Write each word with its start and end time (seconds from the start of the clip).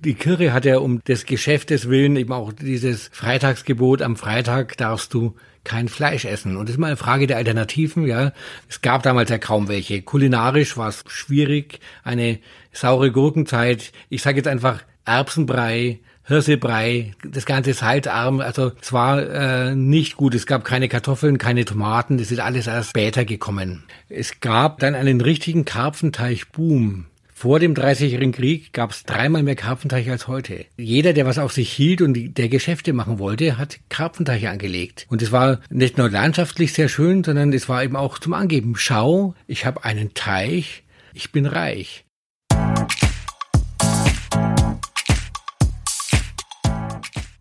Die 0.00 0.14
Kirche 0.14 0.52
hat 0.52 0.64
ja 0.64 0.78
um 0.78 1.02
des 1.02 1.26
Geschäftes 1.26 1.88
willen 1.88 2.14
eben 2.14 2.32
auch 2.32 2.52
dieses 2.52 3.10
Freitagsgebot, 3.12 4.00
am 4.00 4.14
Freitag 4.14 4.76
darfst 4.76 5.12
du 5.12 5.34
kein 5.64 5.88
Fleisch 5.88 6.24
essen. 6.24 6.56
Und 6.56 6.68
das 6.68 6.74
ist 6.74 6.78
mal 6.78 6.86
eine 6.86 6.96
Frage 6.96 7.26
der 7.26 7.36
Alternativen, 7.36 8.06
ja. 8.06 8.32
Es 8.68 8.80
gab 8.80 9.02
damals 9.02 9.28
ja 9.28 9.38
kaum 9.38 9.66
welche. 9.66 10.00
Kulinarisch 10.02 10.76
war 10.76 10.88
es 10.88 11.02
schwierig, 11.08 11.80
eine 12.04 12.38
saure 12.72 13.10
Gurkenzeit. 13.10 13.90
Ich 14.08 14.22
sage 14.22 14.36
jetzt 14.36 14.46
einfach 14.46 14.82
Erbsenbrei, 15.04 15.98
Hirsebrei, 16.22 17.14
das 17.28 17.44
ganze 17.44 17.74
salzarm. 17.74 18.38
Also 18.38 18.70
es 18.80 18.92
war 18.92 19.20
äh, 19.20 19.74
nicht 19.74 20.16
gut. 20.16 20.36
Es 20.36 20.46
gab 20.46 20.64
keine 20.64 20.88
Kartoffeln, 20.88 21.38
keine 21.38 21.64
Tomaten. 21.64 22.18
Das 22.18 22.30
ist 22.30 22.38
alles 22.38 22.68
erst 22.68 22.90
später 22.90 23.24
gekommen. 23.24 23.82
Es 24.08 24.38
gab 24.38 24.78
dann 24.78 24.94
einen 24.94 25.20
richtigen 25.20 25.64
Karpfenteich-Boom. 25.64 27.06
Vor 27.40 27.60
dem 27.60 27.72
Dreißigjährigen 27.72 28.32
Krieg 28.32 28.72
gab 28.72 28.90
es 28.90 29.04
dreimal 29.04 29.44
mehr 29.44 29.54
Karpfenteiche 29.54 30.10
als 30.10 30.26
heute. 30.26 30.64
Jeder, 30.76 31.12
der 31.12 31.24
was 31.24 31.38
auf 31.38 31.52
sich 31.52 31.72
hielt 31.72 32.02
und 32.02 32.36
der 32.36 32.48
Geschäfte 32.48 32.92
machen 32.92 33.20
wollte, 33.20 33.56
hat 33.56 33.78
Karpfenteiche 33.90 34.50
angelegt. 34.50 35.06
Und 35.08 35.22
es 35.22 35.30
war 35.30 35.60
nicht 35.70 35.98
nur 35.98 36.10
landschaftlich 36.10 36.72
sehr 36.72 36.88
schön, 36.88 37.22
sondern 37.22 37.52
es 37.52 37.68
war 37.68 37.84
eben 37.84 37.94
auch 37.94 38.18
zum 38.18 38.34
Angeben. 38.34 38.74
Schau, 38.74 39.36
ich 39.46 39.66
habe 39.66 39.84
einen 39.84 40.14
Teich, 40.14 40.82
ich 41.14 41.30
bin 41.30 41.46
reich. 41.46 42.04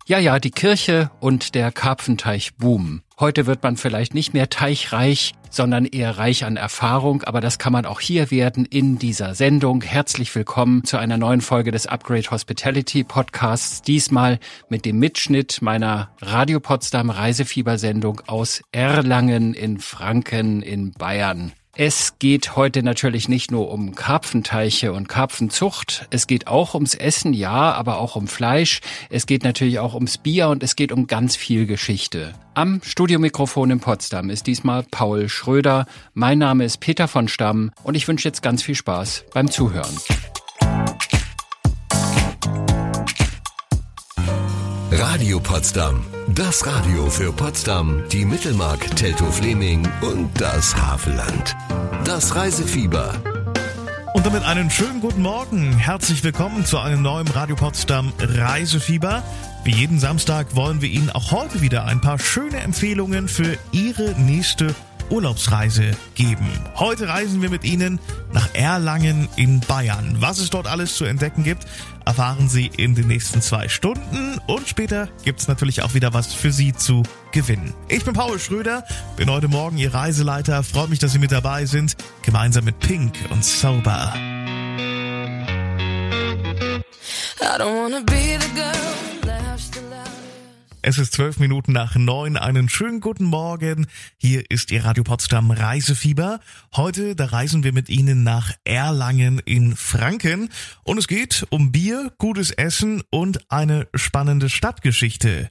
Ja, 0.05 0.19
ja, 0.19 0.37
die 0.37 0.51
Kirche 0.51 1.09
und 1.19 1.55
der 1.55 1.71
Karpfenteich 1.71 2.55
boomen. 2.57 3.01
Heute 3.19 3.47
wird 3.47 3.63
man 3.63 3.77
vielleicht 3.77 4.13
nicht 4.13 4.35
mehr 4.35 4.47
teichreich, 4.47 5.33
sondern 5.49 5.85
eher 5.85 6.19
reich 6.19 6.45
an 6.45 6.55
Erfahrung, 6.55 7.23
aber 7.23 7.41
das 7.41 7.57
kann 7.57 7.73
man 7.73 7.87
auch 7.87 7.99
hier 7.99 8.29
werden 8.29 8.63
in 8.63 8.99
dieser 8.99 9.33
Sendung. 9.33 9.81
Herzlich 9.81 10.35
willkommen 10.35 10.83
zu 10.83 10.97
einer 10.97 11.17
neuen 11.17 11.41
Folge 11.41 11.71
des 11.71 11.87
Upgrade 11.87 12.29
Hospitality 12.29 13.03
Podcasts, 13.03 13.81
diesmal 13.81 14.37
mit 14.69 14.85
dem 14.85 14.99
Mitschnitt 14.99 15.63
meiner 15.63 16.11
Radio 16.21 16.59
Potsdam 16.59 17.09
Reisefiebersendung 17.09 18.21
aus 18.27 18.61
Erlangen 18.71 19.55
in 19.55 19.79
Franken 19.79 20.61
in 20.61 20.91
Bayern. 20.91 21.53
Es 21.79 22.17
geht 22.17 22.55
heute 22.55 22.81
natürlich 22.81 23.29
nicht 23.29 23.51
nur 23.51 23.69
um 23.69 23.93
Karpfenteiche 23.93 24.93
und 24.93 25.07
Karpfenzucht. 25.07 26.07
Es 26.09 26.25
geht 26.25 26.47
auch 26.47 26.73
ums 26.73 26.95
Essen, 26.95 27.33
ja, 27.33 27.71
aber 27.71 27.99
auch 27.99 28.15
um 28.15 28.27
Fleisch. 28.27 28.81
Es 29.11 29.27
geht 29.27 29.43
natürlich 29.43 29.77
auch 29.77 29.93
ums 29.93 30.17
Bier 30.17 30.47
und 30.49 30.63
es 30.63 30.75
geht 30.75 30.91
um 30.91 31.05
ganz 31.05 31.35
viel 31.35 31.67
Geschichte. 31.67 32.33
Am 32.55 32.81
Studiomikrofon 32.83 33.69
in 33.69 33.79
Potsdam 33.79 34.31
ist 34.31 34.47
diesmal 34.47 34.81
Paul 34.89 35.29
Schröder. 35.29 35.85
Mein 36.15 36.39
Name 36.39 36.65
ist 36.65 36.79
Peter 36.79 37.07
von 37.07 37.27
Stamm 37.27 37.71
und 37.83 37.93
ich 37.93 38.07
wünsche 38.07 38.27
jetzt 38.27 38.41
ganz 38.41 38.63
viel 38.63 38.73
Spaß 38.73 39.25
beim 39.31 39.51
Zuhören. 39.51 39.95
Radio 44.89 45.39
Potsdam. 45.39 46.03
Das 46.37 46.67
Radio 46.67 47.09
für 47.09 47.33
Potsdam, 47.33 48.03
die 48.11 48.23
Mittelmark, 48.23 48.95
Teltow-Fleming 48.95 49.87
und 50.01 50.29
das 50.39 50.75
Havelland. 50.75 51.55
Das 52.03 52.35
Reisefieber. 52.35 53.15
Und 54.13 54.23
damit 54.23 54.43
einen 54.43 54.69
schönen 54.69 55.01
guten 55.01 55.23
Morgen. 55.23 55.75
Herzlich 55.79 56.23
willkommen 56.23 56.63
zu 56.63 56.77
einem 56.77 57.01
neuen 57.01 57.27
Radio 57.27 57.55
Potsdam 57.55 58.13
Reisefieber. 58.19 59.23
Wie 59.63 59.71
jeden 59.71 59.97
Samstag 59.97 60.55
wollen 60.55 60.83
wir 60.83 60.89
Ihnen 60.89 61.09
auch 61.09 61.31
heute 61.31 61.61
wieder 61.61 61.85
ein 61.85 62.01
paar 62.01 62.19
schöne 62.19 62.57
Empfehlungen 62.57 63.27
für 63.27 63.57
Ihre 63.71 64.11
nächste 64.11 64.75
Urlaubsreise 65.09 65.91
geben. 66.15 66.47
Heute 66.75 67.07
reisen 67.07 67.41
wir 67.41 67.49
mit 67.49 67.63
Ihnen 67.63 67.99
nach 68.33 68.53
Erlangen 68.53 69.29
in 69.35 69.59
Bayern. 69.61 70.17
Was 70.19 70.39
es 70.39 70.49
dort 70.49 70.67
alles 70.67 70.95
zu 70.95 71.05
entdecken 71.05 71.43
gibt, 71.43 71.65
erfahren 72.05 72.49
Sie 72.49 72.67
in 72.67 72.95
den 72.95 73.07
nächsten 73.07 73.41
zwei 73.41 73.67
Stunden 73.67 74.39
und 74.47 74.67
später 74.67 75.09
gibt 75.23 75.39
es 75.39 75.47
natürlich 75.47 75.83
auch 75.83 75.93
wieder 75.93 76.13
was 76.13 76.33
für 76.33 76.51
Sie 76.51 76.73
zu 76.73 77.03
gewinnen. 77.31 77.73
Ich 77.87 78.05
bin 78.05 78.13
Paul 78.13 78.39
Schröder, 78.39 78.83
bin 79.15 79.29
heute 79.29 79.47
Morgen 79.47 79.77
Ihr 79.77 79.93
Reiseleiter, 79.93 80.63
freut 80.63 80.89
mich, 80.89 80.99
dass 80.99 81.13
Sie 81.13 81.19
mit 81.19 81.31
dabei 81.31 81.65
sind, 81.65 81.95
gemeinsam 82.21 82.65
mit 82.65 82.79
Pink 82.79 83.13
und 83.29 83.43
Sober. 83.43 84.13
I 87.39 87.59
don't 87.59 87.75
wanna 87.75 88.01
be 88.01 88.37
the 88.39 88.49
girl 88.53 89.06
es 90.87 90.97
ist 90.97 91.11
zwölf 91.11 91.37
Minuten 91.37 91.73
nach 91.73 91.95
neun. 91.95 92.37
Einen 92.37 92.69
schönen 92.69 93.01
guten 93.01 93.25
Morgen. 93.25 93.87
Hier 94.15 94.49
ist 94.49 94.71
Ihr 94.71 94.85
Radio 94.85 95.03
Potsdam 95.03 95.51
Reisefieber. 95.51 96.39
Heute, 96.77 97.13
da 97.13 97.25
reisen 97.25 97.65
wir 97.65 97.73
mit 97.73 97.89
Ihnen 97.89 98.23
nach 98.23 98.53
Erlangen 98.63 99.39
in 99.39 99.75
Franken. 99.75 100.49
Und 100.85 100.97
es 100.97 101.09
geht 101.09 101.45
um 101.49 101.73
Bier, 101.73 102.13
gutes 102.17 102.51
Essen 102.51 103.03
und 103.09 103.51
eine 103.51 103.89
spannende 103.95 104.47
Stadtgeschichte. 104.47 105.49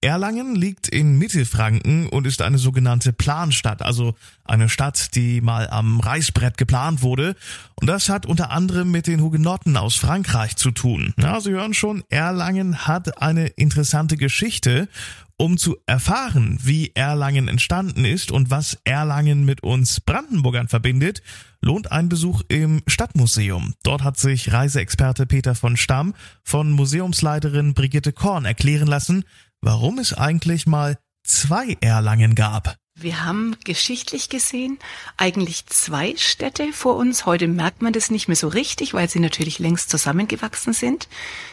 Erlangen 0.00 0.54
liegt 0.54 0.86
in 0.86 1.18
Mittelfranken 1.18 2.08
und 2.08 2.24
ist 2.24 2.40
eine 2.40 2.58
sogenannte 2.58 3.12
Planstadt, 3.12 3.82
also 3.82 4.14
eine 4.44 4.68
Stadt, 4.68 5.16
die 5.16 5.40
mal 5.40 5.68
am 5.68 5.98
Reißbrett 5.98 6.56
geplant 6.56 7.02
wurde. 7.02 7.34
Und 7.74 7.88
das 7.88 8.08
hat 8.08 8.24
unter 8.24 8.52
anderem 8.52 8.92
mit 8.92 9.08
den 9.08 9.20
Hugenotten 9.20 9.76
aus 9.76 9.96
Frankreich 9.96 10.54
zu 10.54 10.70
tun. 10.70 11.12
Ja, 11.18 11.40
Sie 11.40 11.50
hören 11.50 11.74
schon, 11.74 12.04
Erlangen 12.08 12.86
hat 12.86 13.20
eine 13.20 13.48
interessante 13.48 14.16
Geschichte. 14.16 14.75
Um 15.38 15.58
zu 15.58 15.76
erfahren, 15.84 16.58
wie 16.62 16.92
Erlangen 16.94 17.48
entstanden 17.48 18.06
ist 18.06 18.32
und 18.32 18.50
was 18.50 18.78
Erlangen 18.84 19.44
mit 19.44 19.62
uns 19.62 20.00
Brandenburgern 20.00 20.68
verbindet, 20.68 21.22
lohnt 21.60 21.92
ein 21.92 22.08
Besuch 22.08 22.42
im 22.48 22.82
Stadtmuseum. 22.86 23.74
Dort 23.82 24.02
hat 24.02 24.18
sich 24.18 24.52
Reiseexperte 24.52 25.26
Peter 25.26 25.54
von 25.54 25.76
Stamm 25.76 26.14
von 26.42 26.70
Museumsleiterin 26.70 27.74
Brigitte 27.74 28.12
Korn 28.12 28.46
erklären 28.46 28.86
lassen, 28.86 29.24
warum 29.60 29.98
es 29.98 30.14
eigentlich 30.14 30.66
mal 30.66 30.96
zwei 31.22 31.76
Erlangen 31.80 32.34
gab. 32.34 32.76
Wir 32.98 33.26
haben 33.26 33.56
geschichtlich 33.62 34.30
gesehen 34.30 34.78
eigentlich 35.18 35.66
zwei 35.66 36.14
Städte 36.16 36.72
vor 36.72 36.96
uns. 36.96 37.26
Heute 37.26 37.46
merkt 37.46 37.82
man 37.82 37.92
das 37.92 38.10
nicht 38.10 38.26
mehr 38.26 38.36
so 38.36 38.48
richtig, 38.48 38.94
weil 38.94 39.10
sie 39.10 39.20
natürlich 39.20 39.58
längst 39.58 39.90
zusammengewachsen 39.90 40.72
sind. 40.72 41.06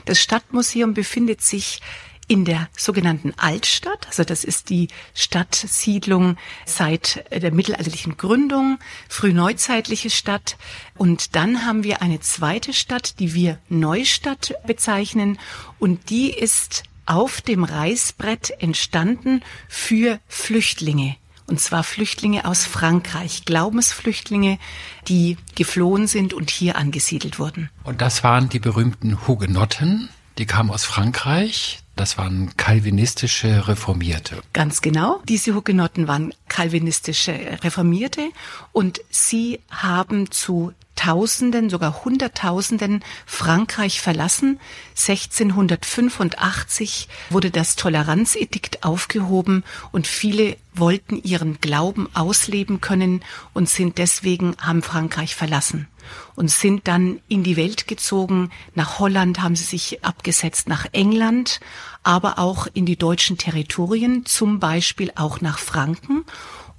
Das 0.05 0.22
Stadtmuseum 0.22 0.94
befindet 0.94 1.41
sich 1.41 1.81
in 2.28 2.45
der 2.45 2.69
sogenannten 2.78 3.34
Altstadt. 3.38 4.07
Also 4.07 4.23
das 4.23 4.44
ist 4.44 4.69
die 4.69 4.88
Stadtsiedlung 5.13 6.38
seit 6.66 7.25
der 7.31 7.53
mittelalterlichen 7.53 8.17
Gründung, 8.17 8.79
frühneuzeitliche 9.09 10.09
Stadt. 10.09 10.57
Und 10.95 11.35
dann 11.35 11.66
haben 11.66 11.84
wir 11.84 12.01
eine 12.01 12.19
zweite 12.19 12.73
Stadt, 12.73 13.19
die 13.19 13.34
wir 13.34 13.59
Neustadt 13.69 14.56
bezeichnen. 14.66 15.38
Und 15.79 16.09
die 16.09 16.31
ist 16.31 16.84
auf 17.06 17.41
dem 17.41 17.63
Reißbrett 17.63 18.61
entstanden 18.61 19.41
für 19.67 20.19
Flüchtlinge. 20.28 21.17
Und 21.45 21.59
zwar 21.59 21.84
Flüchtlinge 21.84 22.45
aus 22.45 22.66
Frankreich, 22.66 23.44
Glaubensflüchtlinge, 23.44 24.59
die 25.09 25.38
geflohen 25.55 26.07
sind 26.07 26.34
und 26.34 26.50
hier 26.50 26.78
angesiedelt 26.78 27.38
wurden. 27.38 27.69
Und 27.84 28.01
das 28.01 28.23
waren 28.23 28.47
die 28.47 28.59
berühmten 28.59 29.28
Hugenotten, 29.28 30.09
die 30.38 30.45
kamen 30.45 30.72
aus 30.72 30.85
Frankreich. 30.85 31.82
Das 31.95 32.17
waren 32.17 32.57
kalvinistische 32.57 33.67
Reformierte. 33.67 34.41
Ganz 34.51 34.81
genau. 34.81 35.21
Diese 35.27 35.53
Hugenotten 35.53 36.07
waren 36.07 36.33
kalvinistische 36.49 37.33
Reformierte 37.63 38.31
und 38.71 39.01
sie 39.09 39.59
haben 39.69 40.31
zu 40.31 40.73
Tausenden, 40.95 41.71
sogar 41.71 42.05
Hunderttausenden 42.05 43.03
Frankreich 43.25 43.99
verlassen. 43.99 44.59
1685 44.91 47.07
wurde 47.31 47.49
das 47.49 47.75
Toleranzedikt 47.75 48.83
aufgehoben 48.83 49.63
und 49.91 50.05
viele 50.05 50.55
wollten 50.75 51.19
ihren 51.23 51.59
Glauben 51.59 52.07
ausleben 52.13 52.79
können 52.79 53.23
und 53.53 53.69
sind 53.69 53.97
deswegen, 53.97 54.55
haben 54.59 54.83
Frankreich 54.83 55.33
verlassen 55.35 55.87
und 56.36 56.50
sind 56.50 56.88
dann 56.88 57.19
in 57.28 57.44
die 57.44 57.58
Welt 57.58 57.88
gezogen. 57.88 58.50
Nach 58.75 59.00
Holland 59.00 59.41
haben 59.41 59.56
sie 59.56 59.64
sich 59.64 60.03
abgesetzt, 60.03 60.67
nach 60.67 60.85
England, 60.91 61.59
aber 62.03 62.40
auch 62.40 62.67
in 62.73 62.85
die 62.85 62.97
deutschen 62.97 63.38
Territorien, 63.38 64.26
zum 64.26 64.59
Beispiel 64.59 65.11
auch 65.16 65.41
nach 65.41 65.59
Franken 65.59 66.26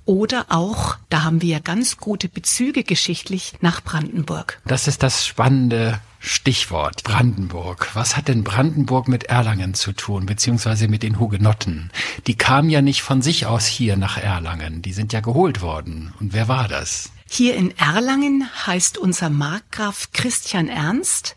oder 0.04 0.46
auch, 0.50 0.96
da 1.08 1.24
haben 1.24 1.40
wir 1.40 1.48
ja 1.48 1.58
ganz 1.60 1.96
gute 1.96 2.28
Bezüge 2.28 2.84
geschichtlich, 2.84 3.54
nach 3.60 3.82
Brandenburg. 3.82 4.60
Das 4.66 4.86
ist 4.86 5.02
das 5.02 5.26
spannende 5.26 6.00
Stichwort 6.18 7.04
Brandenburg. 7.04 7.90
Was 7.94 8.16
hat 8.16 8.28
denn 8.28 8.44
Brandenburg 8.44 9.08
mit 9.08 9.24
Erlangen 9.24 9.74
zu 9.74 9.92
tun, 9.92 10.26
beziehungsweise 10.26 10.88
mit 10.88 11.02
den 11.02 11.18
Hugenotten? 11.18 11.90
Die 12.26 12.36
kamen 12.36 12.68
ja 12.68 12.82
nicht 12.82 13.02
von 13.02 13.22
sich 13.22 13.46
aus 13.46 13.66
hier 13.66 13.96
nach 13.96 14.18
Erlangen, 14.18 14.82
die 14.82 14.92
sind 14.92 15.12
ja 15.12 15.20
geholt 15.20 15.62
worden. 15.62 16.12
Und 16.20 16.32
wer 16.34 16.48
war 16.48 16.68
das? 16.68 17.10
Hier 17.36 17.56
in 17.56 17.76
Erlangen 17.76 18.48
heißt 18.64 18.96
unser 18.96 19.28
Markgraf 19.28 20.10
Christian 20.12 20.68
Ernst. 20.68 21.34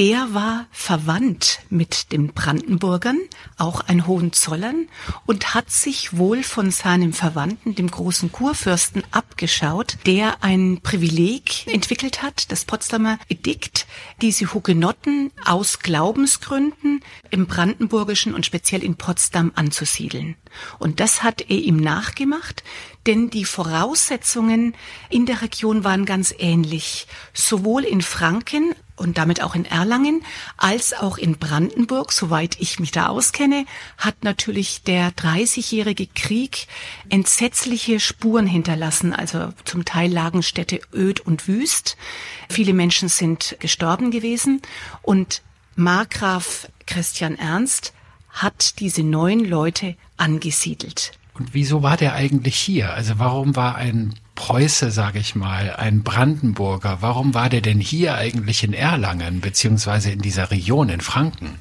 Der 0.00 0.32
war 0.32 0.64
verwandt 0.70 1.60
mit 1.68 2.10
den 2.10 2.32
Brandenburgern, 2.32 3.18
auch 3.58 3.82
ein 3.82 4.06
Hohenzollern, 4.06 4.88
und 5.26 5.52
hat 5.52 5.70
sich 5.70 6.16
wohl 6.16 6.42
von 6.42 6.70
seinem 6.70 7.12
Verwandten, 7.12 7.74
dem 7.74 7.90
großen 7.90 8.32
Kurfürsten, 8.32 9.02
abgeschaut, 9.10 9.98
der 10.06 10.42
ein 10.42 10.80
Privileg 10.82 11.66
entwickelt 11.66 12.22
hat, 12.22 12.50
das 12.50 12.64
Potsdamer 12.64 13.18
Edikt, 13.28 13.86
diese 14.22 14.54
Hugenotten 14.54 15.32
aus 15.44 15.80
Glaubensgründen 15.80 17.04
im 17.28 17.46
Brandenburgischen 17.46 18.32
und 18.32 18.46
speziell 18.46 18.82
in 18.82 18.96
Potsdam 18.96 19.52
anzusiedeln. 19.54 20.34
Und 20.78 21.00
das 21.00 21.22
hat 21.22 21.42
er 21.42 21.58
ihm 21.58 21.76
nachgemacht, 21.76 22.64
denn 23.06 23.28
die 23.28 23.44
Voraussetzungen 23.44 24.74
in 25.10 25.26
der 25.26 25.42
Region 25.42 25.84
waren 25.84 26.06
ganz 26.06 26.34
ähnlich. 26.38 27.06
Sowohl 27.34 27.84
in 27.84 28.00
Franken 28.00 28.74
und 29.00 29.16
damit 29.16 29.42
auch 29.42 29.54
in 29.54 29.64
Erlangen 29.64 30.22
als 30.58 30.92
auch 30.92 31.16
in 31.16 31.38
Brandenburg, 31.38 32.12
soweit 32.12 32.60
ich 32.60 32.78
mich 32.78 32.90
da 32.90 33.06
auskenne, 33.06 33.64
hat 33.96 34.22
natürlich 34.22 34.82
der 34.82 35.10
30-jährige 35.12 36.06
Krieg 36.06 36.66
entsetzliche 37.08 37.98
Spuren 37.98 38.46
hinterlassen. 38.46 39.14
Also 39.14 39.52
zum 39.64 39.86
Teil 39.86 40.12
lagen 40.12 40.42
Städte 40.42 40.80
öd 40.92 41.20
und 41.20 41.48
wüst. 41.48 41.96
Viele 42.50 42.74
Menschen 42.74 43.08
sind 43.08 43.56
gestorben 43.58 44.10
gewesen 44.10 44.60
und 45.02 45.42
Markgraf 45.76 46.68
Christian 46.86 47.36
Ernst 47.36 47.94
hat 48.28 48.80
diese 48.80 49.02
neun 49.02 49.44
Leute 49.44 49.96
angesiedelt. 50.18 51.12
Und 51.32 51.54
wieso 51.54 51.82
war 51.82 51.96
der 51.96 52.14
eigentlich 52.14 52.56
hier? 52.56 52.92
Also 52.92 53.18
warum 53.18 53.56
war 53.56 53.76
ein 53.76 54.14
Preuße, 54.40 54.90
sage 54.90 55.18
ich 55.18 55.34
mal, 55.34 55.76
ein 55.76 56.02
Brandenburger, 56.02 57.02
warum 57.02 57.34
war 57.34 57.50
der 57.50 57.60
denn 57.60 57.78
hier 57.78 58.14
eigentlich 58.14 58.64
in 58.64 58.72
Erlangen, 58.72 59.42
beziehungsweise 59.42 60.12
in 60.12 60.20
dieser 60.20 60.50
Region 60.50 60.88
in 60.88 61.02
Franken? 61.02 61.58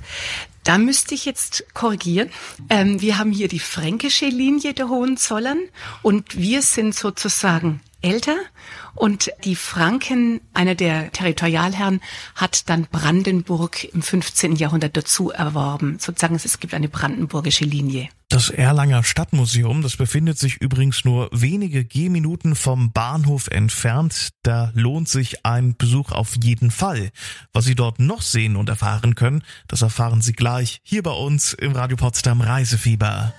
Da 0.63 0.77
müsste 0.77 1.13
ich 1.13 1.25
jetzt 1.25 1.65
korrigieren. 1.73 2.29
Ähm, 2.69 3.01
wir 3.01 3.17
haben 3.17 3.33
hier 3.33 3.49
die 3.49 3.59
fränkische 3.59 4.27
Linie 4.27 4.73
der 4.73 4.87
Hohenzollern 4.87 5.59
und 6.03 6.37
wir 6.37 6.61
sind 6.61 6.95
sozusagen 6.95 7.81
älter 8.01 8.37
und 8.95 9.31
die 9.43 9.55
Franken, 9.55 10.41
einer 10.53 10.75
der 10.75 11.11
Territorialherren, 11.11 12.01
hat 12.35 12.69
dann 12.69 12.87
Brandenburg 12.91 13.83
im 13.93 14.01
15. 14.01 14.55
Jahrhundert 14.55 14.97
dazu 14.97 15.31
erworben. 15.31 15.97
Sozusagen 15.99 16.35
es 16.35 16.59
gibt 16.59 16.73
eine 16.73 16.89
brandenburgische 16.89 17.65
Linie. 17.65 18.09
Das 18.29 18.51
Erlanger 18.51 19.03
Stadtmuseum, 19.03 19.81
das 19.81 19.97
befindet 19.97 20.37
sich 20.37 20.57
übrigens 20.57 21.03
nur 21.03 21.29
wenige 21.31 21.83
Gehminuten 21.83 22.55
vom 22.55 22.91
Bahnhof 22.91 23.47
entfernt. 23.47 24.29
Da 24.43 24.71
lohnt 24.75 25.09
sich 25.09 25.45
ein 25.45 25.75
Besuch 25.75 26.11
auf 26.11 26.35
jeden 26.43 26.69
Fall. 26.69 27.09
Was 27.53 27.65
Sie 27.65 27.73
dort 27.73 27.99
noch 27.99 28.21
sehen 28.21 28.55
und 28.55 28.69
erfahren 28.69 29.15
können, 29.15 29.43
das 29.67 29.81
erfahren 29.81 30.21
Sie 30.21 30.33
gleich 30.33 30.79
hier 30.83 31.01
bei 31.01 31.11
uns 31.11 31.53
im 31.53 31.71
Radio 31.71 31.97
Potsdam 31.97 32.41
Reisefieber. 32.41 33.33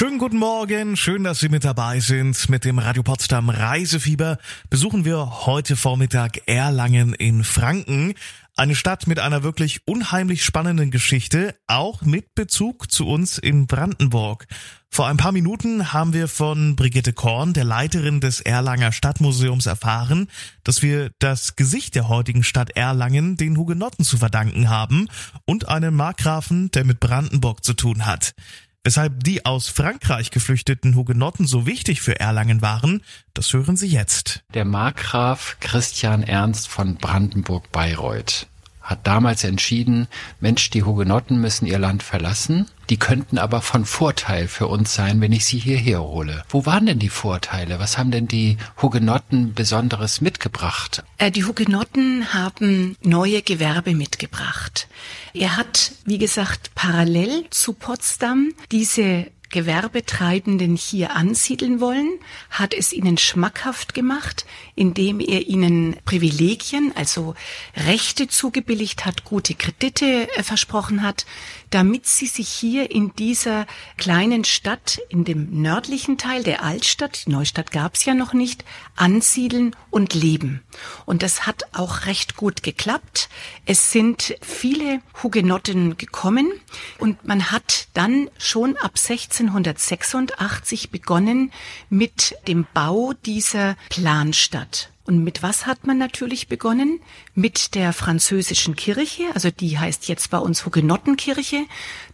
Schönen 0.00 0.16
guten 0.16 0.38
Morgen, 0.38 0.96
schön, 0.96 1.24
dass 1.24 1.40
Sie 1.40 1.50
mit 1.50 1.62
dabei 1.62 2.00
sind. 2.00 2.48
Mit 2.48 2.64
dem 2.64 2.78
Radio 2.78 3.02
Potsdam 3.02 3.50
Reisefieber 3.50 4.38
besuchen 4.70 5.04
wir 5.04 5.44
heute 5.44 5.76
Vormittag 5.76 6.40
Erlangen 6.46 7.12
in 7.12 7.44
Franken. 7.44 8.14
Eine 8.56 8.76
Stadt 8.76 9.06
mit 9.06 9.18
einer 9.18 9.42
wirklich 9.42 9.86
unheimlich 9.86 10.42
spannenden 10.42 10.90
Geschichte, 10.90 11.54
auch 11.66 12.00
mit 12.00 12.34
Bezug 12.34 12.90
zu 12.90 13.06
uns 13.06 13.36
in 13.36 13.66
Brandenburg. 13.66 14.46
Vor 14.88 15.06
ein 15.06 15.18
paar 15.18 15.32
Minuten 15.32 15.92
haben 15.92 16.14
wir 16.14 16.28
von 16.28 16.76
Brigitte 16.76 17.12
Korn, 17.12 17.52
der 17.52 17.64
Leiterin 17.64 18.22
des 18.22 18.40
Erlanger 18.40 18.92
Stadtmuseums, 18.92 19.66
erfahren, 19.66 20.28
dass 20.64 20.80
wir 20.80 21.10
das 21.18 21.56
Gesicht 21.56 21.94
der 21.94 22.08
heutigen 22.08 22.42
Stadt 22.42 22.70
Erlangen 22.70 23.36
den 23.36 23.58
Hugenotten 23.58 24.06
zu 24.06 24.16
verdanken 24.16 24.70
haben 24.70 25.08
und 25.44 25.68
einen 25.68 25.94
Markgrafen, 25.94 26.70
der 26.70 26.86
mit 26.86 27.00
Brandenburg 27.00 27.62
zu 27.62 27.74
tun 27.74 28.06
hat. 28.06 28.32
Weshalb 28.82 29.24
die 29.24 29.44
aus 29.44 29.68
Frankreich 29.68 30.30
geflüchteten 30.30 30.96
Hugenotten 30.96 31.46
so 31.46 31.66
wichtig 31.66 32.00
für 32.00 32.18
Erlangen 32.18 32.62
waren, 32.62 33.02
das 33.34 33.52
hören 33.52 33.76
Sie 33.76 33.88
jetzt. 33.88 34.42
Der 34.54 34.64
Markgraf 34.64 35.58
Christian 35.60 36.22
Ernst 36.22 36.66
von 36.68 36.96
Brandenburg-Bayreuth 36.96 38.46
hat 38.90 39.06
damals 39.06 39.44
entschieden, 39.44 40.08
Mensch, 40.40 40.68
die 40.70 40.82
Hugenotten 40.82 41.40
müssen 41.40 41.64
ihr 41.64 41.78
Land 41.78 42.02
verlassen, 42.02 42.66
die 42.90 42.96
könnten 42.96 43.38
aber 43.38 43.62
von 43.62 43.84
Vorteil 43.84 44.48
für 44.48 44.66
uns 44.66 44.92
sein, 44.92 45.20
wenn 45.20 45.30
ich 45.30 45.46
sie 45.46 45.58
hierher 45.58 46.02
hole. 46.02 46.42
Wo 46.48 46.66
waren 46.66 46.86
denn 46.86 46.98
die 46.98 47.08
Vorteile? 47.08 47.78
Was 47.78 47.96
haben 47.96 48.10
denn 48.10 48.26
die 48.26 48.56
Hugenotten 48.82 49.54
Besonderes 49.54 50.20
mitgebracht? 50.20 51.04
Äh, 51.18 51.30
die 51.30 51.44
Hugenotten 51.44 52.34
haben 52.34 52.96
neue 53.02 53.42
Gewerbe 53.42 53.94
mitgebracht. 53.94 54.88
Er 55.34 55.56
hat, 55.56 55.92
wie 56.04 56.18
gesagt, 56.18 56.72
parallel 56.74 57.44
zu 57.50 57.74
Potsdam 57.74 58.52
diese 58.72 59.28
Gewerbetreibenden 59.50 60.76
hier 60.76 61.14
ansiedeln 61.14 61.80
wollen, 61.80 62.18
hat 62.50 62.72
es 62.72 62.92
ihnen 62.92 63.18
schmackhaft 63.18 63.94
gemacht, 63.94 64.46
indem 64.74 65.20
er 65.20 65.48
ihnen 65.48 65.96
Privilegien, 66.04 66.92
also 66.94 67.34
Rechte 67.76 68.28
zugebilligt 68.28 69.04
hat, 69.04 69.24
gute 69.24 69.54
Kredite 69.54 70.28
äh, 70.36 70.42
versprochen 70.42 71.02
hat, 71.02 71.26
damit 71.70 72.06
sie 72.06 72.26
sich 72.26 72.48
hier 72.48 72.90
in 72.90 73.14
dieser 73.14 73.66
kleinen 73.96 74.44
Stadt, 74.44 75.00
in 75.08 75.24
dem 75.24 75.62
nördlichen 75.62 76.18
Teil 76.18 76.42
der 76.42 76.64
Altstadt, 76.64 77.26
die 77.26 77.30
Neustadt 77.30 77.70
gab 77.70 77.94
es 77.94 78.04
ja 78.04 78.14
noch 78.14 78.32
nicht, 78.32 78.64
ansiedeln 78.96 79.74
und 79.90 80.14
leben. 80.14 80.62
Und 81.06 81.22
das 81.22 81.46
hat 81.46 81.64
auch 81.72 82.06
recht 82.06 82.36
gut 82.36 82.62
geklappt. 82.62 83.28
Es 83.66 83.92
sind 83.92 84.34
viele 84.42 85.00
Hugenotten 85.22 85.96
gekommen 85.96 86.52
und 86.98 87.24
man 87.24 87.50
hat 87.50 87.88
dann 87.94 88.30
schon 88.38 88.76
ab 88.76 88.98
1686 89.48 90.90
begonnen 90.90 91.52
mit 91.88 92.36
dem 92.46 92.66
Bau 92.74 93.12
dieser 93.24 93.76
Planstadt. 93.88 94.90
Und 95.04 95.24
mit 95.24 95.42
was 95.42 95.66
hat 95.66 95.86
man 95.86 95.98
natürlich 95.98 96.46
begonnen? 96.46 97.00
Mit 97.34 97.74
der 97.74 97.92
französischen 97.92 98.76
Kirche, 98.76 99.24
also 99.34 99.50
die 99.50 99.78
heißt 99.78 100.06
jetzt 100.06 100.30
bei 100.30 100.38
uns 100.38 100.64
Hugenottenkirche, 100.64 101.64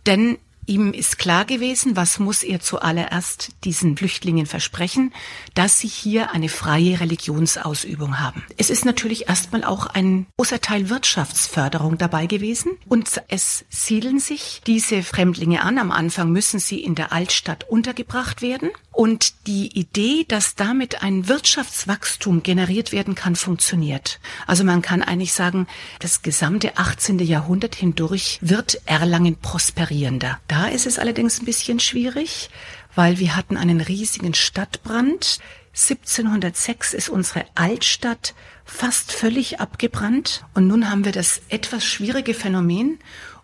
denn 0.06 0.38
Ihm 0.66 0.92
ist 0.92 1.18
klar 1.18 1.44
gewesen, 1.44 1.94
was 1.94 2.18
muss 2.18 2.42
er 2.42 2.60
zuallererst 2.60 3.50
diesen 3.62 3.96
Flüchtlingen 3.96 4.46
versprechen, 4.46 5.12
dass 5.54 5.78
sie 5.78 5.86
hier 5.86 6.32
eine 6.32 6.48
freie 6.48 6.98
Religionsausübung 6.98 8.18
haben. 8.18 8.44
Es 8.56 8.68
ist 8.68 8.84
natürlich 8.84 9.28
erstmal 9.28 9.62
auch 9.62 9.86
ein 9.86 10.26
großer 10.36 10.60
Teil 10.60 10.90
Wirtschaftsförderung 10.90 11.98
dabei 11.98 12.26
gewesen 12.26 12.72
und 12.88 13.22
es 13.28 13.64
siedeln 13.68 14.18
sich 14.18 14.60
diese 14.66 15.04
Fremdlinge 15.04 15.62
an. 15.62 15.78
Am 15.78 15.92
Anfang 15.92 16.32
müssen 16.32 16.58
sie 16.58 16.82
in 16.82 16.96
der 16.96 17.12
Altstadt 17.12 17.64
untergebracht 17.68 18.42
werden 18.42 18.70
und 18.90 19.46
die 19.46 19.78
Idee, 19.78 20.24
dass 20.26 20.56
damit 20.56 21.02
ein 21.02 21.28
Wirtschaftswachstum 21.28 22.42
generiert 22.42 22.90
werden 22.90 23.14
kann, 23.14 23.36
funktioniert. 23.36 24.18
Also 24.46 24.64
man 24.64 24.82
kann 24.82 25.02
eigentlich 25.02 25.32
sagen, 25.32 25.68
das 26.00 26.22
gesamte 26.22 26.76
18. 26.76 27.20
Jahrhundert 27.20 27.74
hindurch 27.76 28.38
wird 28.40 28.80
Erlangen 28.86 29.36
prosperierender. 29.36 30.40
Da 30.48 30.55
ist 30.64 30.86
es 30.86 30.98
allerdings 30.98 31.40
ein 31.40 31.44
bisschen 31.44 31.78
schwierig, 31.78 32.48
weil 32.94 33.18
wir 33.18 33.36
hatten 33.36 33.56
einen 33.56 33.80
riesigen 33.80 34.32
Stadtbrand. 34.32 35.38
1706 35.74 36.94
ist 36.94 37.08
unsere 37.10 37.44
Altstadt 37.54 38.34
fast 38.64 39.12
völlig 39.12 39.60
abgebrannt 39.60 40.44
und 40.54 40.66
nun 40.66 40.90
haben 40.90 41.04
wir 41.04 41.12
das 41.12 41.42
etwas 41.48 41.84
schwierige 41.84 42.32
Phänomen, 42.32 42.98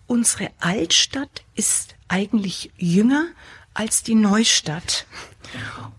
unsere 0.07 0.51
Altstadt 0.59 1.43
ist 1.55 1.95
eigentlich 2.09 2.71
jünger 2.77 3.27
als 3.75 4.03
die 4.03 4.15
Neustadt. 4.15 5.07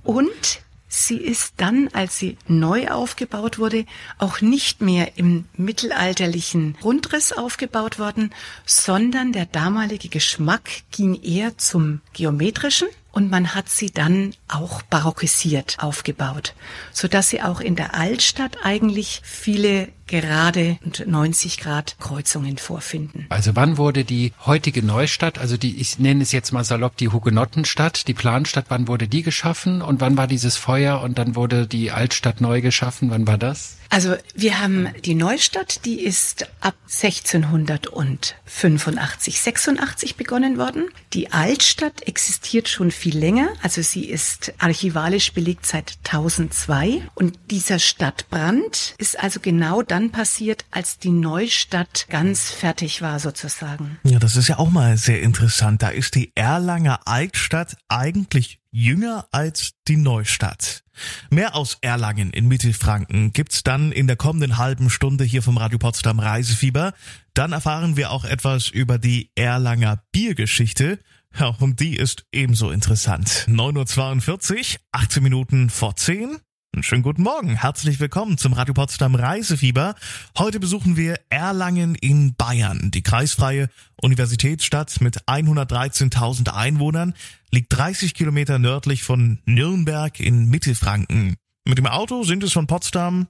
Und 0.04 0.62
sie 0.94 1.18
ist 1.18 1.56
dann, 1.58 1.90
als 1.94 2.20
sie 2.20 2.38
neu 2.48 2.88
aufgebaut 2.90 3.58
wurde, 3.58 3.86
auch 4.20 4.42
nicht 4.42 4.82
mehr 4.82 5.18
im 5.18 5.46
mittelalterlichen 5.58 6.78
Grundriss 6.80 7.34
aufgebaut 7.34 7.98
worden, 7.98 8.34
sondern 8.66 9.34
der 9.34 9.48
damalige 9.48 10.10
Geschmack 10.10 10.70
ging 10.92 11.20
eher 11.22 11.58
zum 11.58 12.02
geometrischen 12.14 12.88
und 13.14 13.30
man 13.30 13.56
hat 13.56 13.70
sie 13.70 13.92
dann 13.92 14.34
auch 14.48 14.82
barockisiert 14.82 15.78
aufgebaut, 15.80 16.56
so 16.92 17.08
dass 17.08 17.30
sie 17.30 17.42
auch 17.42 17.62
in 17.62 17.76
der 17.76 17.94
Altstadt 17.94 18.58
eigentlich 18.64 19.22
viele 19.24 19.90
gerade 20.08 20.78
und 20.84 21.08
90 21.08 21.60
Grad 21.60 21.96
Kreuzungen 22.00 22.58
vorfinden. 22.58 23.28
Also 23.30 23.56
wann 23.56 23.78
wurde 23.78 24.04
die 24.04 24.34
heutige 24.46 24.84
Neustadt, 24.84 25.38
also 25.38 25.58
die, 25.58 25.80
ich 25.80 26.00
nenne 26.00 26.24
es 26.24 26.32
jetzt 26.32 26.52
mal 26.52 26.64
salopp 26.64 26.98
die 26.98 27.10
Hugenottenstadt, 27.10 28.08
die 28.08 28.14
Planstadt, 28.14 28.66
wann 28.70 28.88
wurde 28.88 29.08
die 29.08 29.22
geschaffen 29.22 29.82
und 29.82 30.02
wann 30.02 30.18
war 30.18 30.28
dieses 30.28 30.58
Feuer 30.58 31.02
und 31.02 31.18
dann 31.20 31.36
wurde 31.36 31.68
die 31.68 31.92
Altstadt 31.92 32.42
neu 32.42 32.62
geschaffen, 32.62 33.12
wann 33.12 33.28
war 33.28 33.38
das? 33.38 33.78
Also 33.94 34.18
wir 34.34 34.60
haben 34.60 34.90
die 35.06 35.14
Neustadt, 35.14 35.86
die 35.86 36.02
ist 36.02 36.50
ab 36.62 36.74
1685, 36.86 39.40
86 39.40 40.16
begonnen 40.16 40.58
worden. 40.58 40.90
Die 41.14 41.32
Altstadt 41.32 42.02
existiert 42.08 42.68
schon 42.68 42.90
viel 42.90 43.16
länger, 43.16 43.50
also 43.62 43.84
sie 43.84 44.06
ist 44.06 44.52
archivalisch 44.58 45.34
belegt 45.34 45.68
seit 45.68 46.00
1002. 46.06 47.04
Und 47.14 47.38
dieser 47.52 47.78
Stadtbrand 47.78 48.96
ist 48.98 49.20
also 49.20 49.40
genau 49.40 49.84
dann 49.84 50.10
passiert, 50.10 50.66
als 50.72 50.98
die 50.98 51.12
Neustadt 51.12 52.08
ganz 52.10 52.50
fertig 52.50 53.04
war 53.04 53.20
sozusagen. 53.20 54.00
Ja, 54.06 54.18
das 54.18 54.38
ist 54.38 54.48
ja 54.48 54.58
auch 54.58 54.72
mal 54.72 54.98
sehr 54.98 55.22
interessant. 55.22 55.84
Da 55.84 55.90
ist 55.90 56.16
die 56.16 56.32
Erlanger 56.34 57.02
Altstadt 57.06 57.78
eigentlich 57.90 58.60
jünger 58.72 59.28
als 59.30 59.74
die 59.88 59.98
Neustadt. 59.98 60.83
Mehr 61.30 61.56
aus 61.56 61.78
Erlangen 61.82 62.32
in 62.32 62.48
Mittelfranken 62.48 63.34
gibt's 63.34 63.64
dann 63.64 63.92
in 63.92 64.08
der 64.08 64.16
kommenden 64.16 64.58
halben 64.58 64.90
Stunde 64.90 65.24
hier 65.24 65.42
vom 65.42 65.58
Radio 65.58 65.78
Potsdam 65.78 66.20
Reisefieber. 66.20 66.94
Dann 67.34 67.52
erfahren 67.52 67.98
wir 67.98 68.12
auch 68.12 68.26
etwas 68.26 68.70
über 68.70 68.98
die 68.98 69.32
Erlanger 69.36 70.04
Biergeschichte. 70.12 71.00
Ja, 71.38 71.48
und 71.60 71.80
die 71.80 71.98
ist 71.98 72.26
ebenso 72.32 72.70
interessant. 72.70 73.48
9.42 73.48 74.76
Uhr, 74.76 74.80
18 74.92 75.24
Minuten 75.24 75.70
vor 75.70 75.96
10. 75.96 76.38
Schönen 76.82 77.04
guten 77.04 77.22
Morgen, 77.22 77.56
herzlich 77.56 78.00
willkommen 78.00 78.38
zum 78.40 78.54
Radio 78.54 78.74
Potsdam 78.74 79.14
Reisefieber. 79.14 79.94
Heute 80.38 80.60
besuchen 80.60 80.98
wir 80.98 81.20
Erlangen 81.30 81.94
in 81.94 82.34
Bayern. 82.36 82.90
Die 82.90 83.04
kreisfreie 83.04 83.70
Universitätsstadt 84.02 85.00
mit 85.00 85.24
113.000 85.26 86.50
Einwohnern 86.50 87.14
liegt 87.52 87.78
30 87.78 88.16
Kilometer 88.16 88.58
nördlich 88.58 89.04
von 89.04 89.40
Nürnberg 89.46 90.20
in 90.20 90.50
Mittelfranken. 90.50 91.36
Mit 91.66 91.78
dem 91.78 91.86
Auto 91.86 92.24
sind 92.24 92.44
es 92.44 92.54
von 92.54 92.66
Potsdam 92.66 93.28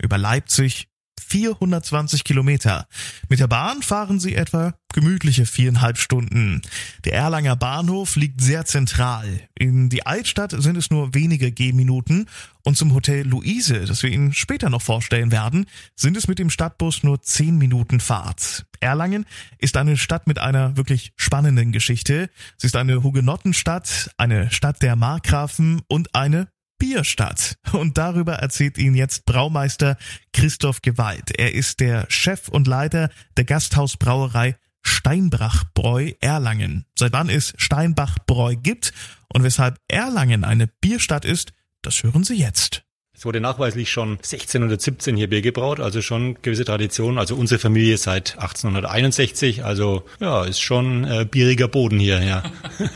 über 0.00 0.16
Leipzig 0.16 0.88
420 1.20 2.24
Kilometer. 2.24 2.86
Mit 3.28 3.40
der 3.40 3.48
Bahn 3.48 3.82
fahren 3.82 4.20
sie 4.20 4.34
etwa 4.34 4.74
gemütliche 4.92 5.46
viereinhalb 5.46 5.98
Stunden. 5.98 6.62
Der 7.04 7.14
Erlanger 7.14 7.56
Bahnhof 7.56 8.16
liegt 8.16 8.40
sehr 8.40 8.64
zentral. 8.64 9.40
In 9.58 9.88
die 9.88 10.06
Altstadt 10.06 10.52
sind 10.52 10.76
es 10.76 10.90
nur 10.90 11.14
wenige 11.14 11.50
Gehminuten 11.50 12.26
und 12.62 12.76
zum 12.76 12.94
Hotel 12.94 13.26
Luise, 13.26 13.84
das 13.84 14.02
wir 14.02 14.10
Ihnen 14.10 14.32
später 14.32 14.70
noch 14.70 14.82
vorstellen 14.82 15.32
werden, 15.32 15.66
sind 15.96 16.16
es 16.16 16.28
mit 16.28 16.38
dem 16.38 16.48
Stadtbus 16.48 17.02
nur 17.02 17.20
zehn 17.20 17.58
Minuten 17.58 18.00
Fahrt. 18.00 18.64
Erlangen 18.80 19.26
ist 19.58 19.76
eine 19.76 19.96
Stadt 19.96 20.26
mit 20.26 20.38
einer 20.38 20.76
wirklich 20.76 21.12
spannenden 21.16 21.72
Geschichte. 21.72 22.30
Sie 22.56 22.68
ist 22.68 22.76
eine 22.76 23.02
Hugenottenstadt, 23.02 24.10
eine 24.16 24.50
Stadt 24.50 24.80
der 24.82 24.94
Markgrafen 24.94 25.82
und 25.88 26.14
eine 26.14 26.48
Bierstadt. 26.78 27.56
Und 27.72 27.98
darüber 27.98 28.34
erzählt 28.34 28.78
Ihnen 28.78 28.94
jetzt 28.94 29.24
Braumeister 29.26 29.96
Christoph 30.32 30.82
Gewalt. 30.82 31.30
Er 31.38 31.54
ist 31.54 31.80
der 31.80 32.06
Chef 32.08 32.48
und 32.48 32.66
Leiter 32.66 33.10
der 33.36 33.44
Gasthausbrauerei 33.44 34.56
Steinbachbräu 34.82 36.12
Erlangen. 36.20 36.84
Seit 36.98 37.12
wann 37.12 37.30
es 37.30 37.54
Steinbachbräu 37.56 38.56
gibt 38.56 38.92
und 39.32 39.42
weshalb 39.42 39.80
Erlangen 39.88 40.44
eine 40.44 40.66
Bierstadt 40.66 41.24
ist, 41.24 41.52
das 41.82 42.02
hören 42.02 42.24
Sie 42.24 42.36
jetzt. 42.36 42.83
Es 43.16 43.24
wurde 43.24 43.40
nachweislich 43.40 43.92
schon 43.92 44.18
1617 44.18 45.16
hier 45.16 45.30
Bier 45.30 45.40
gebraut, 45.40 45.78
also 45.78 46.02
schon 46.02 46.36
gewisse 46.42 46.64
Tradition. 46.64 47.16
Also 47.16 47.36
unsere 47.36 47.60
Familie 47.60 47.96
seit 47.96 48.32
1861, 48.38 49.64
also 49.64 50.02
ja, 50.18 50.42
ist 50.44 50.60
schon 50.60 51.04
äh, 51.04 51.24
bieriger 51.24 51.68
Boden 51.68 52.00
hier, 52.00 52.20
ja. 52.22 52.42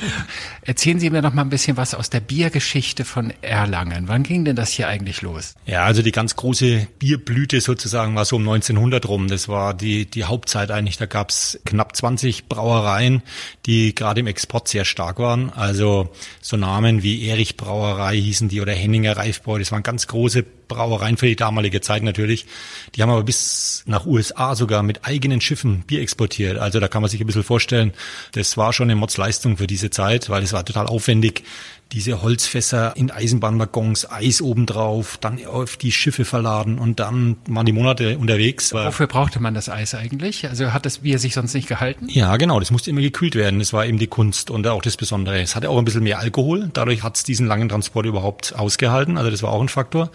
Erzählen 0.63 0.99
Sie 0.99 1.09
mir 1.11 1.23
noch 1.23 1.35
mal 1.35 1.43
ein 1.43 1.51
bisschen 1.51 1.77
was 1.77 1.95
aus 1.95 2.11
der 2.11 2.19
Biergeschichte 2.19 3.05
von 3.05 3.33
Erlangen. 3.43 4.09
Wann 4.09 4.25
ging 4.25 4.45
denn 4.45 4.57
das 4.57 4.71
hier 4.71 4.89
eigentlich 4.89 5.23
los? 5.23 5.55
Ja, 5.67 5.85
also 5.85 6.03
die 6.03 6.13
ganz 6.13 6.35
große 6.35 6.89
Bierblüte 6.99 7.61
sozusagen 7.61 8.17
war 8.17 8.25
so 8.25 8.37
um 8.37 8.43
1900 8.43 9.09
rum. 9.09 9.29
Das 9.29 9.49
war 9.49 9.73
die, 9.73 10.11
die 10.11 10.25
Hauptzeit 10.25 10.73
eigentlich. 10.73 10.97
Da 10.97 11.07
gab's 11.07 11.61
knapp 11.65 11.95
20 11.95 12.49
Brauereien, 12.49 13.23
die 13.67 13.95
gerade 13.95 14.19
im 14.21 14.27
Export 14.27 14.67
sehr 14.67 14.85
stark 14.85 15.21
waren. 15.21 15.51
Also 15.51 16.11
so 16.41 16.57
Namen 16.57 17.05
wie 17.05 17.25
Erich 17.29 17.57
Brauerei 17.57 18.17
hießen 18.17 18.49
die 18.49 18.61
oder 18.61 18.73
Henninger 18.73 19.17
Reifbräu. 19.17 19.61
Das 19.61 19.71
waren 19.71 19.85
ganz 19.85 20.08
große 20.09 20.45
Brauereien 20.69 21.17
für 21.17 21.27
die 21.27 21.37
damalige 21.37 21.81
Zeit 21.81 22.03
natürlich. 22.03 22.47
Die 22.95 23.03
haben 23.03 23.11
aber 23.11 23.23
bis 23.23 23.83
nach 23.87 24.07
USA 24.07 24.55
sogar 24.55 24.83
mit 24.83 25.05
eigenen 25.05 25.41
Schiffen 25.41 25.83
Bier 25.87 26.01
exportiert. 26.01 26.59
Also 26.59 26.81
da 26.81 26.89
kann 26.89 27.03
man 27.03 27.11
sich 27.11 27.21
ein 27.21 27.27
bisschen 27.27 27.45
vorstellen, 27.45 27.93
das 28.33 28.57
war 28.57 28.73
schon 28.73 28.91
eine 28.91 28.97
Modsleistung 28.97 29.57
für 29.57 29.67
diese 29.67 29.91
Zeit, 29.91 30.31
weil 30.31 30.43
es 30.43 30.53
war 30.53 30.65
total 30.65 30.87
aufwendig, 30.87 31.45
diese 31.93 32.21
Holzfässer 32.23 32.95
in 32.97 33.11
Eisenbahnwaggons, 33.11 34.11
Eis 34.11 34.43
obendrauf, 34.43 35.17
dann 35.19 35.45
auf 35.47 35.77
die 35.77 35.93
Schiffe 35.93 36.25
verladen 36.25 36.79
und 36.79 37.01
dann 37.01 37.37
waren 37.47 37.65
die 37.65 37.73
Monate 37.73 38.19
unterwegs. 38.19 38.73
Wofür 38.73 39.07
brauchte 39.07 39.41
man 39.41 39.55
das 39.55 39.71
Eis 39.71 39.95
eigentlich? 39.95 40.49
Also 40.49 40.73
hat 40.75 40.85
das 40.85 40.99
Bier 40.99 41.19
sich 41.19 41.35
sonst 41.35 41.55
nicht 41.55 41.67
gehalten? 41.67 42.09
Ja, 42.11 42.37
genau, 42.37 42.61
das 42.61 42.71
musste 42.71 42.91
immer 42.91 43.01
gekühlt 43.01 43.35
werden. 43.35 43.59
Das 43.59 43.73
war 43.73 43.87
eben 43.87 43.99
die 43.99 44.07
Kunst 44.07 44.51
und 44.51 44.67
auch 44.67 44.83
das 44.83 44.97
Besondere. 44.97 45.41
Es 45.41 45.57
hatte 45.57 45.71
auch 45.71 45.79
ein 45.79 45.85
bisschen 45.85 46.03
mehr 46.03 46.19
Alkohol, 46.19 46.71
dadurch 46.75 47.03
hat 47.03 47.17
es 47.17 47.25
diesen 47.25 47.47
langen 47.47 47.71
Transport 47.71 48.05
überhaupt 48.05 48.55
ausgehalten, 48.55 49.17
also 49.17 49.31
das 49.31 49.43
war 49.43 49.53
auch 49.53 49.63
ein 49.63 49.69
Faktor. 49.69 50.11